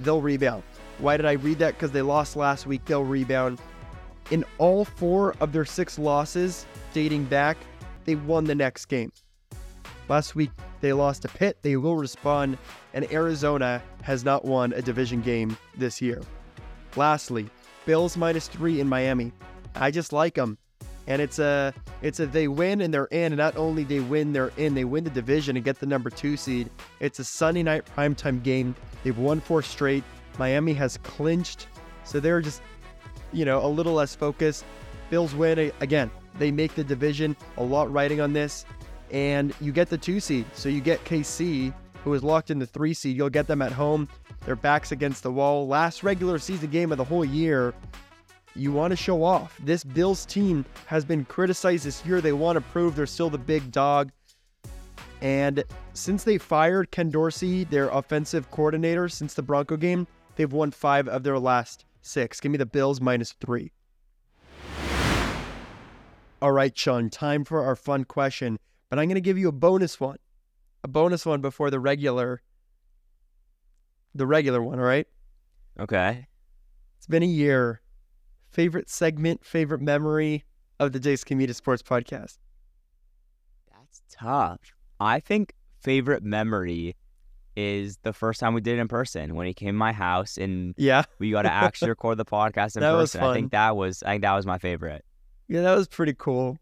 They'll 0.02 0.22
rebound. 0.22 0.62
Why 1.00 1.18
did 1.18 1.26
I 1.26 1.32
read 1.32 1.58
that? 1.58 1.74
Because 1.74 1.90
they 1.90 2.04
lost 2.04 2.36
last 2.36 2.68
week. 2.68 2.86
They'll 2.86 3.04
rebound. 3.04 3.60
In 4.30 4.46
all 4.60 4.86
four 4.86 5.36
of 5.40 5.52
their 5.54 5.66
six 5.66 5.98
losses 5.98 6.68
dating 6.94 7.24
back, 7.24 7.58
they 8.06 8.14
won 8.14 8.44
the 8.44 8.54
next 8.54 8.86
game. 8.86 9.12
Last 10.08 10.36
week, 10.36 10.52
they 10.82 10.94
lost 10.94 11.24
to 11.24 11.30
Pitt. 11.30 11.58
They 11.64 11.78
will 11.78 11.96
respond, 11.96 12.60
and 12.94 13.12
Arizona 13.12 13.82
has 14.04 14.24
not 14.24 14.46
won 14.46 14.74
a 14.74 14.84
division 14.84 15.22
game 15.22 15.58
this 15.76 16.00
year. 16.00 16.22
Lastly, 16.96 17.50
Bills 17.88 18.16
minus 18.16 18.48
three 18.48 18.80
in 18.80 18.88
Miami. 18.88 19.32
I 19.74 19.90
just 19.90 20.14
like 20.14 20.36
them, 20.36 20.60
and 21.10 21.22
it's 21.22 21.40
a 21.40 21.74
it's 22.02 22.20
a 22.22 22.28
they 22.28 22.48
win 22.48 22.82
and 22.82 22.94
they're 22.94 23.06
in. 23.06 23.34
And 23.34 23.38
not 23.38 23.58
only 23.58 23.84
they 23.84 24.00
win, 24.00 24.32
they're 24.32 24.54
in. 24.56 24.76
They 24.76 24.86
win 24.86 25.04
the 25.04 25.10
division 25.10 25.58
and 25.58 25.66
get 25.66 25.80
the 25.80 25.86
number 25.86 26.10
two 26.10 26.38
seed. 26.38 26.70
It's 27.02 27.20
a 27.20 27.24
Sunday 27.24 27.64
night 27.64 27.84
primetime 27.98 28.42
game. 28.42 28.76
They've 29.04 29.18
won 29.18 29.42
four 29.42 29.62
straight. 29.62 30.04
Miami 30.38 30.74
has 30.74 30.98
clinched, 30.98 31.68
so 32.06 32.20
they're 32.20 32.42
just 32.42 32.62
you 33.34 33.44
know 33.44 33.66
a 33.66 33.68
little 33.68 33.94
less 33.94 34.16
focused. 34.16 34.64
Bills 35.10 35.34
win 35.34 35.72
again. 35.82 36.10
They 36.38 36.52
make 36.52 36.76
the 36.76 36.84
division. 36.84 37.36
A 37.58 37.64
lot 37.64 37.92
riding 37.92 38.22
on 38.22 38.32
this, 38.32 38.66
and 39.12 39.54
you 39.60 39.72
get 39.72 39.90
the 39.90 39.98
two 39.98 40.20
seed. 40.20 40.46
So 40.54 40.70
you 40.70 40.80
get 40.80 41.04
KC, 41.06 41.74
who 42.04 42.14
is 42.14 42.24
locked 42.24 42.52
in 42.52 42.60
the 42.60 42.68
three 42.68 42.94
seed. 42.94 43.18
You'll 43.18 43.32
get 43.32 43.48
them 43.48 43.64
at 43.64 43.72
home. 43.72 44.08
Their 44.46 44.56
backs 44.56 44.92
against 44.92 45.24
the 45.24 45.32
wall. 45.32 45.68
Last 45.68 46.04
regular 46.04 46.38
season 46.38 46.70
game 46.70 46.92
of 46.92 47.00
the 47.00 47.04
whole 47.04 47.26
year. 47.26 47.74
You 48.56 48.72
want 48.72 48.92
to 48.92 48.96
show 48.98 49.24
off. 49.24 49.58
This 49.64 49.84
Bills 49.84 50.26
team 50.26 50.66
has 50.88 51.06
been 51.06 51.26
criticized 51.26 51.86
this 51.86 52.06
year. 52.06 52.22
They 52.22 52.34
want 52.34 52.58
to 52.58 52.62
prove 52.62 52.96
they're 52.96 53.06
still 53.06 53.30
the 53.30 53.38
big 53.38 53.72
dog. 53.72 54.12
And 55.22 55.64
since 55.94 56.24
they 56.24 56.38
fired 56.38 56.92
Ken 56.92 57.10
Dorsey, 57.10 57.64
their 57.66 57.90
offensive 57.90 58.50
coordinator, 58.52 59.10
since 59.10 59.34
the 59.34 59.42
Bronco 59.42 59.78
game, 59.78 60.08
they've 60.36 60.52
won 60.52 60.72
five 60.72 61.08
of 61.08 61.24
their 61.24 61.40
last 61.40 61.86
six. 62.02 62.40
Give 62.40 62.52
me 62.52 62.58
the 62.58 62.66
Bills 62.66 63.02
minus 63.02 63.34
three. 63.34 63.72
All 66.42 66.52
right, 66.52 66.78
Shaun, 66.78 67.10
time 67.10 67.44
for 67.44 67.64
our 67.64 67.76
fun 67.76 68.06
question, 68.06 68.58
but 68.90 68.98
I'm 68.98 69.06
going 69.06 69.16
to 69.16 69.22
give 69.22 69.38
you 69.38 69.50
a 69.50 69.54
bonus 69.54 70.00
one. 70.00 70.18
A 70.86 70.88
bonus 70.88 71.26
one 71.26 71.42
before 71.42 71.70
the 71.70 71.82
regular 71.82 72.42
the 74.16 74.26
regular 74.26 74.62
one, 74.62 74.80
all 74.80 74.86
right? 74.86 75.08
Okay. 75.80 76.28
It's 76.98 77.08
been 77.08 77.24
a 77.24 77.28
year. 77.28 77.82
Favorite 78.52 78.90
segment, 78.90 79.46
favorite 79.46 79.82
memory 79.82 80.44
of 80.80 80.92
the 80.92 81.00
JSK 81.00 81.36
Media 81.38 81.54
Sports 81.54 81.84
Podcast. 81.84 82.38
That's 83.72 84.02
tough. 84.12 84.60
I 85.00 85.20
think 85.20 85.54
favorite 85.82 86.24
memory 86.24 86.96
is 87.56 87.98
the 88.04 88.14
first 88.14 88.40
time 88.40 88.54
we 88.54 88.62
did 88.62 88.78
it 88.78 88.82
in 88.82 88.88
person 88.88 89.36
when 89.36 89.46
he 89.48 89.54
came 89.54 89.70
to 89.70 89.74
my 89.74 89.92
house 89.92 90.38
and 90.38 90.74
Yeah. 90.78 91.04
we 91.20 91.32
got 91.32 91.44
to 91.44 91.52
actually 91.52 91.90
record 91.96 92.18
the 92.18 92.26
podcast 92.26 92.76
in 92.76 92.82
That 92.82 92.92
was 92.94 93.12
person. 93.14 93.28
I 93.28 93.34
think 93.34 93.52
that 93.52 93.76
was 93.76 94.02
I 94.04 94.12
think 94.14 94.22
that 94.24 94.34
was 94.34 94.46
my 94.46 94.58
favorite. 94.58 95.04
Yeah, 95.48 95.62
that 95.62 95.76
was 95.76 95.88
pretty 95.88 96.14
cool. 96.18 96.58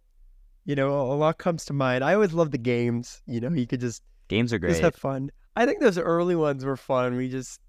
You 0.65 0.75
know, 0.75 0.89
a 1.01 1.13
lot 1.13 1.37
comes 1.37 1.65
to 1.65 1.73
mind. 1.73 2.03
I 2.03 2.13
always 2.13 2.33
love 2.33 2.51
the 2.51 2.57
games. 2.57 3.21
You 3.27 3.39
know, 3.41 3.49
you 3.49 3.67
could 3.67 3.79
just 3.81 4.01
Games 4.27 4.51
are 4.51 4.59
great. 4.59 4.71
just 4.71 4.81
have 4.81 4.95
fun. 4.95 5.31
I 5.55 5.65
think 5.65 5.79
those 5.81 5.97
early 5.97 6.35
ones 6.35 6.65
were 6.65 6.75
fun. 6.77 7.15
We 7.15 7.29
just, 7.29 7.61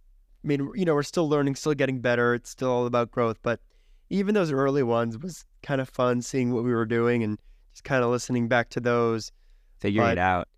I 0.44 0.48
mean, 0.48 0.70
you 0.74 0.84
know, 0.84 0.94
we're 0.94 1.02
still 1.04 1.28
learning, 1.28 1.54
still 1.54 1.74
getting 1.74 2.00
better. 2.00 2.34
It's 2.34 2.50
still 2.50 2.70
all 2.70 2.86
about 2.86 3.10
growth. 3.12 3.38
But 3.42 3.60
even 4.10 4.34
those 4.34 4.50
early 4.52 4.82
ones 4.82 5.18
was 5.18 5.44
kind 5.62 5.80
of 5.80 5.88
fun 5.88 6.22
seeing 6.22 6.52
what 6.52 6.64
we 6.64 6.72
were 6.72 6.86
doing 6.86 7.22
and 7.22 7.38
just 7.72 7.84
kind 7.84 8.02
of 8.02 8.10
listening 8.10 8.48
back 8.48 8.70
to 8.70 8.80
those. 8.80 9.32
Figuring 9.80 10.10
it 10.10 10.18
out. 10.18 10.48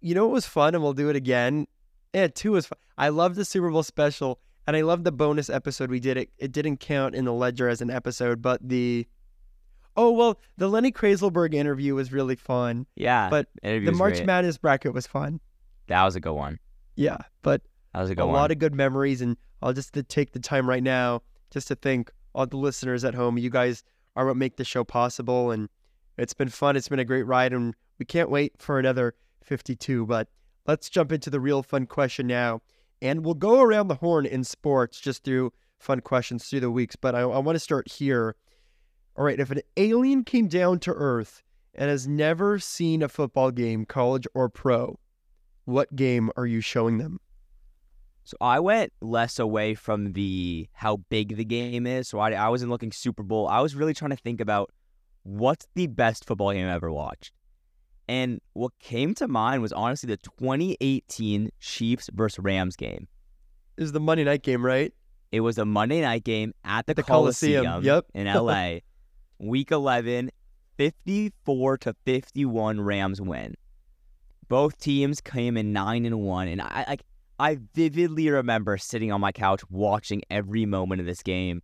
You 0.00 0.14
know 0.14 0.26
what 0.26 0.32
was 0.34 0.46
fun, 0.46 0.74
and 0.74 0.82
we'll 0.82 0.92
do 0.92 1.08
it 1.08 1.16
again. 1.16 1.66
Yeah, 2.14 2.28
two 2.28 2.52
was 2.52 2.66
fun. 2.66 2.78
I 2.96 3.08
love 3.08 3.34
the 3.34 3.44
Super 3.44 3.70
Bowl 3.70 3.82
special, 3.82 4.38
and 4.66 4.76
I 4.76 4.82
love 4.82 5.04
the 5.04 5.12
bonus 5.12 5.50
episode 5.50 5.90
we 5.90 6.00
did. 6.00 6.16
It 6.16 6.30
it 6.38 6.52
didn't 6.52 6.78
count 6.78 7.14
in 7.14 7.24
the 7.24 7.32
ledger 7.32 7.68
as 7.68 7.80
an 7.80 7.90
episode, 7.90 8.40
but 8.40 8.60
the 8.66 9.06
oh 9.96 10.12
well, 10.12 10.38
the 10.56 10.68
Lenny 10.68 10.92
Krayzelburg 10.92 11.54
interview 11.54 11.94
was 11.96 12.12
really 12.12 12.36
fun. 12.36 12.86
Yeah. 12.94 13.28
but 13.28 13.48
the 13.62 13.80
March 13.92 14.14
great. 14.16 14.26
Madness 14.26 14.58
bracket 14.58 14.94
was 14.94 15.06
fun. 15.06 15.40
That 15.88 16.04
was 16.04 16.14
a 16.14 16.20
good 16.20 16.34
one. 16.34 16.58
Yeah, 16.94 17.18
but 17.42 17.62
That 17.94 18.00
was 18.02 18.10
a 18.10 18.12
a 18.12 18.16
good 18.16 18.24
one. 18.26 18.34
lot 18.34 18.50
of 18.52 18.58
good 18.58 18.74
memories, 18.74 19.20
and 19.20 19.36
I'll 19.62 19.72
just 19.72 19.92
take 20.08 20.32
the 20.32 20.38
time 20.40 20.68
right 20.68 20.82
now 20.82 21.22
just 21.50 21.66
to 21.68 21.74
thank 21.74 22.12
all 22.38 22.46
the 22.46 22.56
listeners 22.56 23.04
at 23.04 23.16
home. 23.16 23.36
You 23.36 23.50
guys 23.50 23.82
are 24.14 24.26
what 24.26 24.36
make 24.36 24.56
the 24.56 24.64
show 24.64 24.84
possible, 24.84 25.50
and 25.50 25.68
it's 26.16 26.34
been 26.34 26.48
fun. 26.48 26.76
It's 26.76 26.88
been 26.88 27.00
a 27.00 27.04
great 27.04 27.24
ride, 27.24 27.52
and 27.52 27.74
we 27.98 28.04
can't 28.04 28.30
wait 28.30 28.52
for 28.58 28.78
another 28.78 29.14
52. 29.42 30.06
But 30.06 30.28
let's 30.64 30.88
jump 30.88 31.10
into 31.10 31.30
the 31.30 31.40
real 31.40 31.64
fun 31.64 31.86
question 31.86 32.28
now, 32.28 32.62
and 33.02 33.24
we'll 33.24 33.34
go 33.34 33.60
around 33.60 33.88
the 33.88 33.96
horn 33.96 34.24
in 34.24 34.44
sports 34.44 35.00
just 35.00 35.24
through 35.24 35.52
fun 35.78 36.00
questions 36.00 36.48
through 36.48 36.60
the 36.60 36.70
weeks. 36.70 36.94
But 36.94 37.16
I, 37.16 37.22
I 37.22 37.38
want 37.38 37.56
to 37.56 37.60
start 37.60 37.90
here. 37.90 38.36
All 39.16 39.24
right, 39.24 39.40
if 39.40 39.50
an 39.50 39.62
alien 39.76 40.22
came 40.22 40.46
down 40.46 40.78
to 40.80 40.92
Earth 40.92 41.42
and 41.74 41.90
has 41.90 42.06
never 42.06 42.60
seen 42.60 43.02
a 43.02 43.08
football 43.08 43.50
game, 43.50 43.84
college 43.84 44.28
or 44.32 44.48
pro, 44.48 45.00
what 45.64 45.96
game 45.96 46.30
are 46.36 46.46
you 46.46 46.60
showing 46.60 46.98
them? 46.98 47.18
So 48.28 48.36
I 48.42 48.60
went 48.60 48.92
less 49.00 49.38
away 49.38 49.74
from 49.74 50.12
the 50.12 50.68
how 50.74 50.98
big 51.08 51.36
the 51.36 51.46
game 51.46 51.86
is. 51.86 52.08
So 52.08 52.18
I, 52.18 52.32
I 52.32 52.50
wasn't 52.50 52.70
looking 52.70 52.92
Super 52.92 53.22
Bowl. 53.22 53.48
I 53.48 53.60
was 53.60 53.74
really 53.74 53.94
trying 53.94 54.10
to 54.10 54.18
think 54.18 54.42
about 54.42 54.70
what's 55.22 55.66
the 55.74 55.86
best 55.86 56.26
football 56.26 56.52
game 56.52 56.66
I've 56.66 56.74
ever 56.74 56.92
watched. 56.92 57.32
And 58.06 58.42
what 58.52 58.78
came 58.80 59.14
to 59.14 59.28
mind 59.28 59.62
was 59.62 59.72
honestly 59.72 60.08
the 60.08 60.18
2018 60.18 61.48
Chiefs 61.58 62.10
versus 62.12 62.38
Rams 62.38 62.76
game. 62.76 63.08
This 63.76 63.86
is 63.86 63.92
the 63.92 64.00
Monday 64.00 64.24
night 64.24 64.42
game, 64.42 64.62
right? 64.62 64.92
It 65.32 65.40
was 65.40 65.56
a 65.56 65.64
Monday 65.64 66.02
night 66.02 66.24
game 66.24 66.52
at 66.66 66.84
the, 66.84 66.92
The 66.92 67.04
Coliseum, 67.04 67.64
Coliseum, 67.64 67.82
yep. 67.82 68.04
in 68.12 68.26
LA. 68.34 68.80
Week 69.38 69.70
11, 69.70 70.30
54 70.76 71.78
to 71.78 71.96
51 72.04 72.78
Rams 72.78 73.22
win. 73.22 73.54
Both 74.48 74.78
teams 74.78 75.22
came 75.22 75.56
in 75.56 75.72
9 75.72 76.04
and 76.04 76.20
1 76.20 76.48
and 76.48 76.60
I 76.60 76.84
like 76.86 77.04
I 77.38 77.58
vividly 77.74 78.28
remember 78.30 78.78
sitting 78.78 79.12
on 79.12 79.20
my 79.20 79.30
couch 79.30 79.62
watching 79.70 80.22
every 80.28 80.66
moment 80.66 81.00
of 81.00 81.06
this 81.06 81.22
game. 81.22 81.62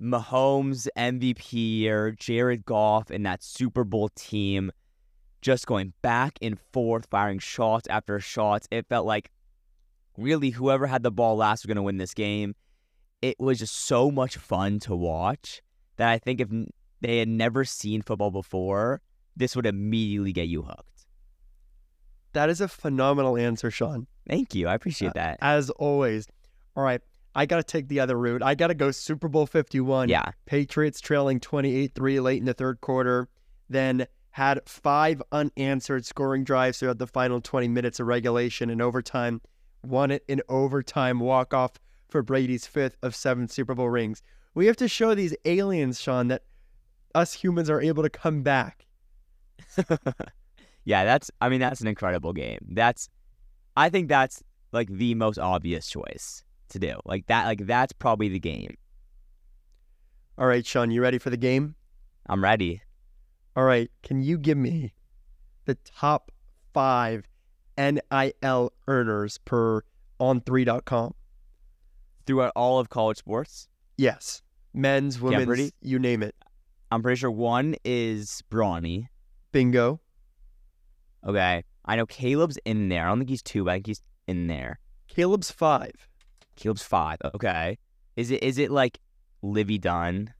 Mahomes 0.00 0.88
MVP 0.96 1.52
year, 1.52 2.12
Jared 2.12 2.64
Goff 2.64 3.10
and 3.10 3.24
that 3.26 3.42
Super 3.42 3.84
Bowl 3.84 4.08
team 4.14 4.72
just 5.42 5.66
going 5.66 5.92
back 6.02 6.38
and 6.40 6.58
forth, 6.72 7.06
firing 7.10 7.38
shots 7.38 7.86
after 7.88 8.18
shots. 8.20 8.66
It 8.70 8.86
felt 8.88 9.06
like 9.06 9.30
really 10.16 10.50
whoever 10.50 10.86
had 10.86 11.02
the 11.02 11.10
ball 11.10 11.36
last 11.36 11.62
was 11.62 11.66
going 11.66 11.76
to 11.76 11.82
win 11.82 11.98
this 11.98 12.14
game. 12.14 12.54
It 13.20 13.36
was 13.38 13.58
just 13.58 13.74
so 13.74 14.10
much 14.10 14.36
fun 14.38 14.78
to 14.80 14.96
watch 14.96 15.62
that 15.96 16.08
I 16.08 16.18
think 16.18 16.40
if 16.40 16.48
they 17.00 17.18
had 17.18 17.28
never 17.28 17.64
seen 17.64 18.02
football 18.02 18.30
before, 18.30 19.02
this 19.36 19.54
would 19.54 19.66
immediately 19.66 20.32
get 20.32 20.48
you 20.48 20.62
hooked. 20.62 20.95
That 22.36 22.50
is 22.50 22.60
a 22.60 22.68
phenomenal 22.68 23.38
answer, 23.38 23.70
Shaun. 23.70 24.06
Thank 24.28 24.54
you. 24.54 24.68
I 24.68 24.74
appreciate 24.74 25.08
uh, 25.08 25.12
that. 25.14 25.38
As 25.40 25.70
always. 25.70 26.28
All 26.76 26.82
right. 26.84 27.00
I 27.34 27.46
got 27.46 27.56
to 27.56 27.62
take 27.62 27.88
the 27.88 27.98
other 27.98 28.18
route. 28.18 28.42
I 28.42 28.54
got 28.54 28.66
to 28.66 28.74
go 28.74 28.90
Super 28.90 29.26
Bowl 29.26 29.46
51. 29.46 30.10
Yeah. 30.10 30.32
Patriots 30.44 31.00
trailing 31.00 31.40
28 31.40 31.94
3 31.94 32.20
late 32.20 32.38
in 32.38 32.44
the 32.44 32.52
third 32.52 32.82
quarter, 32.82 33.30
then 33.70 34.06
had 34.32 34.60
five 34.66 35.22
unanswered 35.32 36.04
scoring 36.04 36.44
drives 36.44 36.78
throughout 36.78 36.98
the 36.98 37.06
final 37.06 37.40
20 37.40 37.68
minutes 37.68 38.00
of 38.00 38.06
regulation 38.06 38.68
and 38.68 38.82
overtime. 38.82 39.40
Won 39.82 40.10
it 40.10 40.22
in 40.28 40.42
overtime 40.50 41.20
walk 41.20 41.54
off 41.54 41.72
for 42.10 42.22
Brady's 42.22 42.66
fifth 42.66 42.98
of 43.02 43.16
seven 43.16 43.48
Super 43.48 43.74
Bowl 43.74 43.88
rings. 43.88 44.22
We 44.52 44.66
have 44.66 44.76
to 44.76 44.88
show 44.88 45.14
these 45.14 45.34
aliens, 45.46 46.02
Shaun, 46.02 46.28
that 46.28 46.42
us 47.14 47.32
humans 47.32 47.70
are 47.70 47.80
able 47.80 48.02
to 48.02 48.10
come 48.10 48.42
back. 48.42 48.84
yeah, 50.86 51.04
that's 51.04 51.30
I 51.42 51.50
mean 51.50 51.60
that's 51.60 51.82
an 51.82 51.88
incredible 51.88 52.32
game. 52.32 52.60
That's 52.70 53.10
I 53.76 53.90
think 53.90 54.08
that's 54.08 54.42
like 54.72 54.88
the 54.88 55.14
most 55.14 55.38
obvious 55.38 55.88
choice 55.90 56.42
to 56.70 56.78
do. 56.78 56.94
Like 57.04 57.26
that 57.26 57.44
like 57.44 57.66
that's 57.66 57.92
probably 57.92 58.28
the 58.30 58.38
game. 58.40 58.76
All 60.38 60.46
right, 60.46 60.64
Shaun, 60.64 60.90
you 60.90 61.02
ready 61.02 61.18
for 61.18 61.28
the 61.30 61.36
game? 61.36 61.74
I'm 62.28 62.42
ready. 62.42 62.82
All 63.56 63.64
right, 63.64 63.90
can 64.02 64.22
you 64.22 64.38
give 64.38 64.58
me 64.58 64.92
the 65.64 65.76
top 65.84 66.30
five 66.74 67.26
NIL 67.78 68.72
earners 68.86 69.38
per 69.38 69.82
on3.com? 70.20 71.14
Throughout 72.26 72.52
all 72.56 72.78
of 72.78 72.90
college 72.90 73.18
sports, 73.18 73.68
Yes. 73.96 74.42
Men's, 74.74 75.18
women's, 75.20 75.42
Jeopardy? 75.44 75.70
you 75.80 75.98
name 75.98 76.22
it. 76.22 76.34
I'm 76.90 77.02
pretty 77.02 77.18
sure 77.18 77.30
one 77.30 77.76
is 77.84 78.42
Bronny. 78.50 79.06
Bingo. 79.52 80.00
Okay. 81.24 81.62
I 81.84 81.96
know 81.96 82.06
Caleb's 82.06 82.58
in 82.64 82.88
there. 82.88 83.04
I 83.06 83.08
don't 83.08 83.18
think 83.18 83.30
he's 83.30 83.42
two, 83.42 83.64
but 83.64 83.70
I 83.70 83.74
think 83.76 83.86
he's 83.86 84.02
in 84.26 84.46
there. 84.48 84.80
Caleb's 85.08 85.50
five. 85.50 86.08
Caleb's 86.56 86.82
five. 86.82 87.18
Okay. 87.34 87.78
Is 88.16 88.30
it 88.30 88.42
is 88.42 88.58
it 88.58 88.70
like 88.70 88.98
Livvy 89.42 89.78
Dunne? 89.78 90.32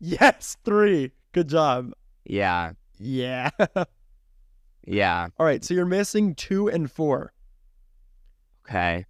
Yes, 0.00 0.56
three. 0.64 1.12
Good 1.32 1.48
job. 1.48 1.92
Yeah. 2.24 2.72
Yeah. 2.98 3.50
Yeah. 4.86 5.28
All 5.38 5.46
right. 5.46 5.64
so 5.64 5.74
you're 5.74 5.84
missing 5.86 6.34
two 6.34 6.68
and 6.68 6.90
four. 6.90 7.32
Okay. 8.68 9.06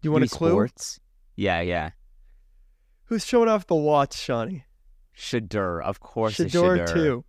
Do 0.00 0.06
you 0.06 0.12
want 0.12 0.24
a 0.24 0.28
clue? 0.28 0.50
Sports? 0.50 1.00
Yeah, 1.36 1.60
yeah. 1.60 1.90
Who's 3.06 3.26
showing 3.26 3.48
off 3.48 3.66
the 3.66 3.74
watch, 3.74 4.14
Shawnee? 4.14 4.64
Shedeur, 5.16 5.82
of 5.82 6.00
course. 6.00 6.38
it's 6.40 6.54
Shedeur, 6.54 6.86
Shedeur. 6.86 7.24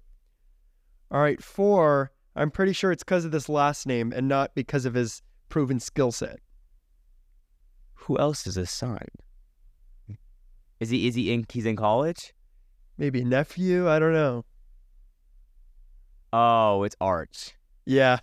All 1.13 1.21
right, 1.21 1.41
four. 1.41 2.11
I'm 2.35 2.49
pretty 2.49 2.73
sure 2.73 2.91
it's 2.91 3.03
because 3.03 3.23
of 3.23 3.31
this 3.31 3.47
last 3.47 3.85
name 3.85 4.11
and 4.11 4.27
not 4.27 4.55
because 4.55 4.85
of 4.85 4.95
his 4.95 5.21
proven 5.47 5.79
skill 5.79 6.11
set. 6.11 6.39
Who 7.93 8.17
else 8.17 8.47
is 8.47 8.55
his 8.55 8.71
son? 8.71 9.05
Is 10.79 10.89
he 10.89 11.07
is 11.07 11.13
he 11.13 11.31
in 11.31 11.45
he's 11.47 11.67
in 11.67 11.75
college? 11.75 12.33
Maybe 12.97 13.23
nephew? 13.23 13.87
I 13.87 13.99
don't 13.99 14.13
know. 14.13 14.43
Oh, 16.33 16.81
it's 16.81 16.95
Arch. 16.99 17.53
Yeah. 17.85 18.19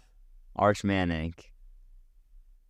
Arch 0.56 0.82
Manning. 0.82 1.34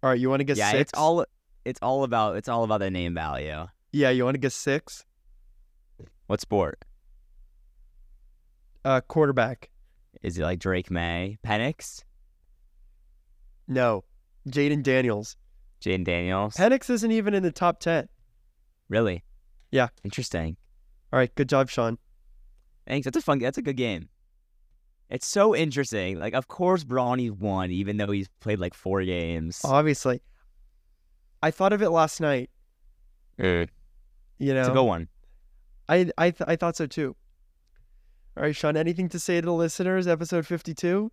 All 0.02 0.10
right, 0.10 0.20
you 0.20 0.28
want 0.28 0.40
to 0.40 0.44
guess 0.44 0.58
yeah, 0.58 0.70
six? 0.70 0.90
it's 0.90 0.98
all 0.98 1.24
it's 1.64 1.80
all 1.80 2.04
about 2.04 2.36
it's 2.36 2.48
all 2.48 2.62
about 2.62 2.80
the 2.80 2.90
name 2.90 3.14
value. 3.14 3.66
Yeah, 3.90 4.10
you 4.10 4.24
want 4.24 4.34
to 4.34 4.38
guess 4.38 4.54
six? 4.54 5.06
What 6.26 6.42
sport? 6.42 6.84
Uh, 8.84 9.00
quarterback. 9.00 9.69
Is 10.22 10.38
it 10.38 10.42
like 10.42 10.58
Drake 10.58 10.90
Maye? 10.90 11.38
Penix? 11.46 12.02
No. 13.68 14.04
Jayden 14.48 14.82
Daniels. 14.82 15.36
Jayden 15.82 16.04
Daniels? 16.04 16.54
Penix 16.54 16.90
isn't 16.90 17.10
even 17.12 17.34
in 17.34 17.42
the 17.42 17.52
top 17.52 17.80
10. 17.80 18.08
really? 18.88 19.22
Yeah. 19.70 19.88
Interesting. 20.02 20.56
All 21.12 21.18
right, 21.18 21.32
good 21.36 21.48
job, 21.48 21.70
Shaun. 21.70 21.96
Thanks. 22.88 23.04
That's 23.04 23.16
a 23.16 23.22
fun 23.22 23.38
that's 23.38 23.58
a 23.58 23.62
good 23.62 23.76
game. 23.76 24.08
It's 25.08 25.26
so 25.26 25.54
interesting. 25.54 26.18
Like 26.18 26.34
of 26.34 26.48
course 26.48 26.82
Bronny 26.84 27.30
won, 27.30 27.70
even 27.70 27.96
though 27.96 28.10
he's 28.10 28.28
played 28.40 28.58
like 28.58 28.74
four 28.74 29.02
games. 29.04 29.60
Obviously. 29.64 30.22
I 31.42 31.50
thought 31.52 31.72
of 31.72 31.82
it 31.82 31.90
last 31.90 32.20
night, 32.20 32.50
Mm. 33.38 33.68
you 34.38 34.54
know. 34.54 34.60
It's 34.60 34.68
a 34.68 34.72
good 34.72 34.82
one. 34.82 35.08
I 35.88 36.10
I 36.18 36.30
th- 36.32 36.46
I 36.48 36.56
thought 36.56 36.76
so 36.76 36.86
too. 36.86 37.14
All 38.40 38.46
right, 38.46 38.56
Shaun, 38.56 38.74
anything 38.74 39.10
to 39.10 39.18
say 39.18 39.38
to 39.38 39.44
the 39.44 39.52
listeners? 39.52 40.08
Episode 40.08 40.46
52. 40.46 41.12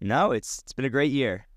No, 0.00 0.30
it's 0.30 0.60
it's 0.60 0.72
been 0.72 0.84
a 0.84 0.88
great 0.88 1.10
year. 1.10 1.48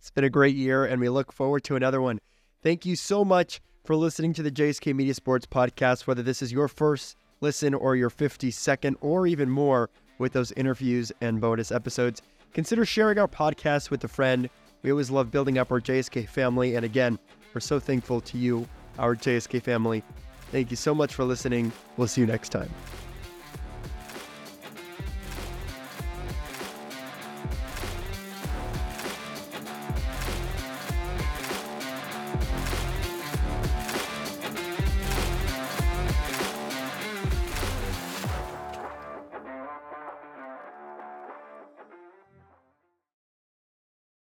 It's 0.00 0.10
been 0.10 0.24
a 0.24 0.28
great 0.28 0.56
year, 0.56 0.84
and 0.84 1.00
we 1.00 1.08
look 1.08 1.32
forward 1.32 1.62
to 1.62 1.76
another 1.76 2.00
one. 2.00 2.18
Thank 2.60 2.84
you 2.84 2.96
so 2.96 3.24
much 3.24 3.60
for 3.84 3.94
listening 3.94 4.32
to 4.32 4.42
the 4.42 4.50
JSK 4.50 4.96
Media 4.96 5.14
Sports 5.14 5.46
Podcast, 5.46 6.08
whether 6.08 6.24
this 6.24 6.42
is 6.42 6.50
your 6.50 6.66
first 6.66 7.14
listen 7.40 7.72
or 7.72 7.94
your 7.94 8.10
52nd 8.10 8.96
or 9.00 9.28
even 9.28 9.48
more 9.48 9.88
with 10.18 10.32
those 10.32 10.50
interviews 10.56 11.12
and 11.20 11.40
bonus 11.40 11.70
episodes. 11.70 12.20
Consider 12.52 12.84
sharing 12.84 13.18
our 13.18 13.28
podcast 13.28 13.90
with 13.90 14.02
a 14.02 14.08
friend. 14.08 14.50
We 14.82 14.90
always 14.90 15.12
love 15.12 15.30
building 15.30 15.56
up 15.56 15.70
our 15.70 15.80
JSK 15.80 16.28
family. 16.28 16.74
And 16.74 16.84
again, 16.84 17.16
we're 17.54 17.60
so 17.60 17.78
thankful 17.78 18.20
to 18.22 18.38
you, 18.38 18.68
our 18.98 19.14
JSK 19.14 19.62
family. 19.62 20.02
Thank 20.50 20.72
you 20.72 20.76
so 20.76 20.96
much 20.96 21.14
for 21.14 21.22
listening. 21.22 21.70
We'll 21.96 22.08
see 22.08 22.22
you 22.22 22.26
next 22.26 22.48
time. 22.48 22.70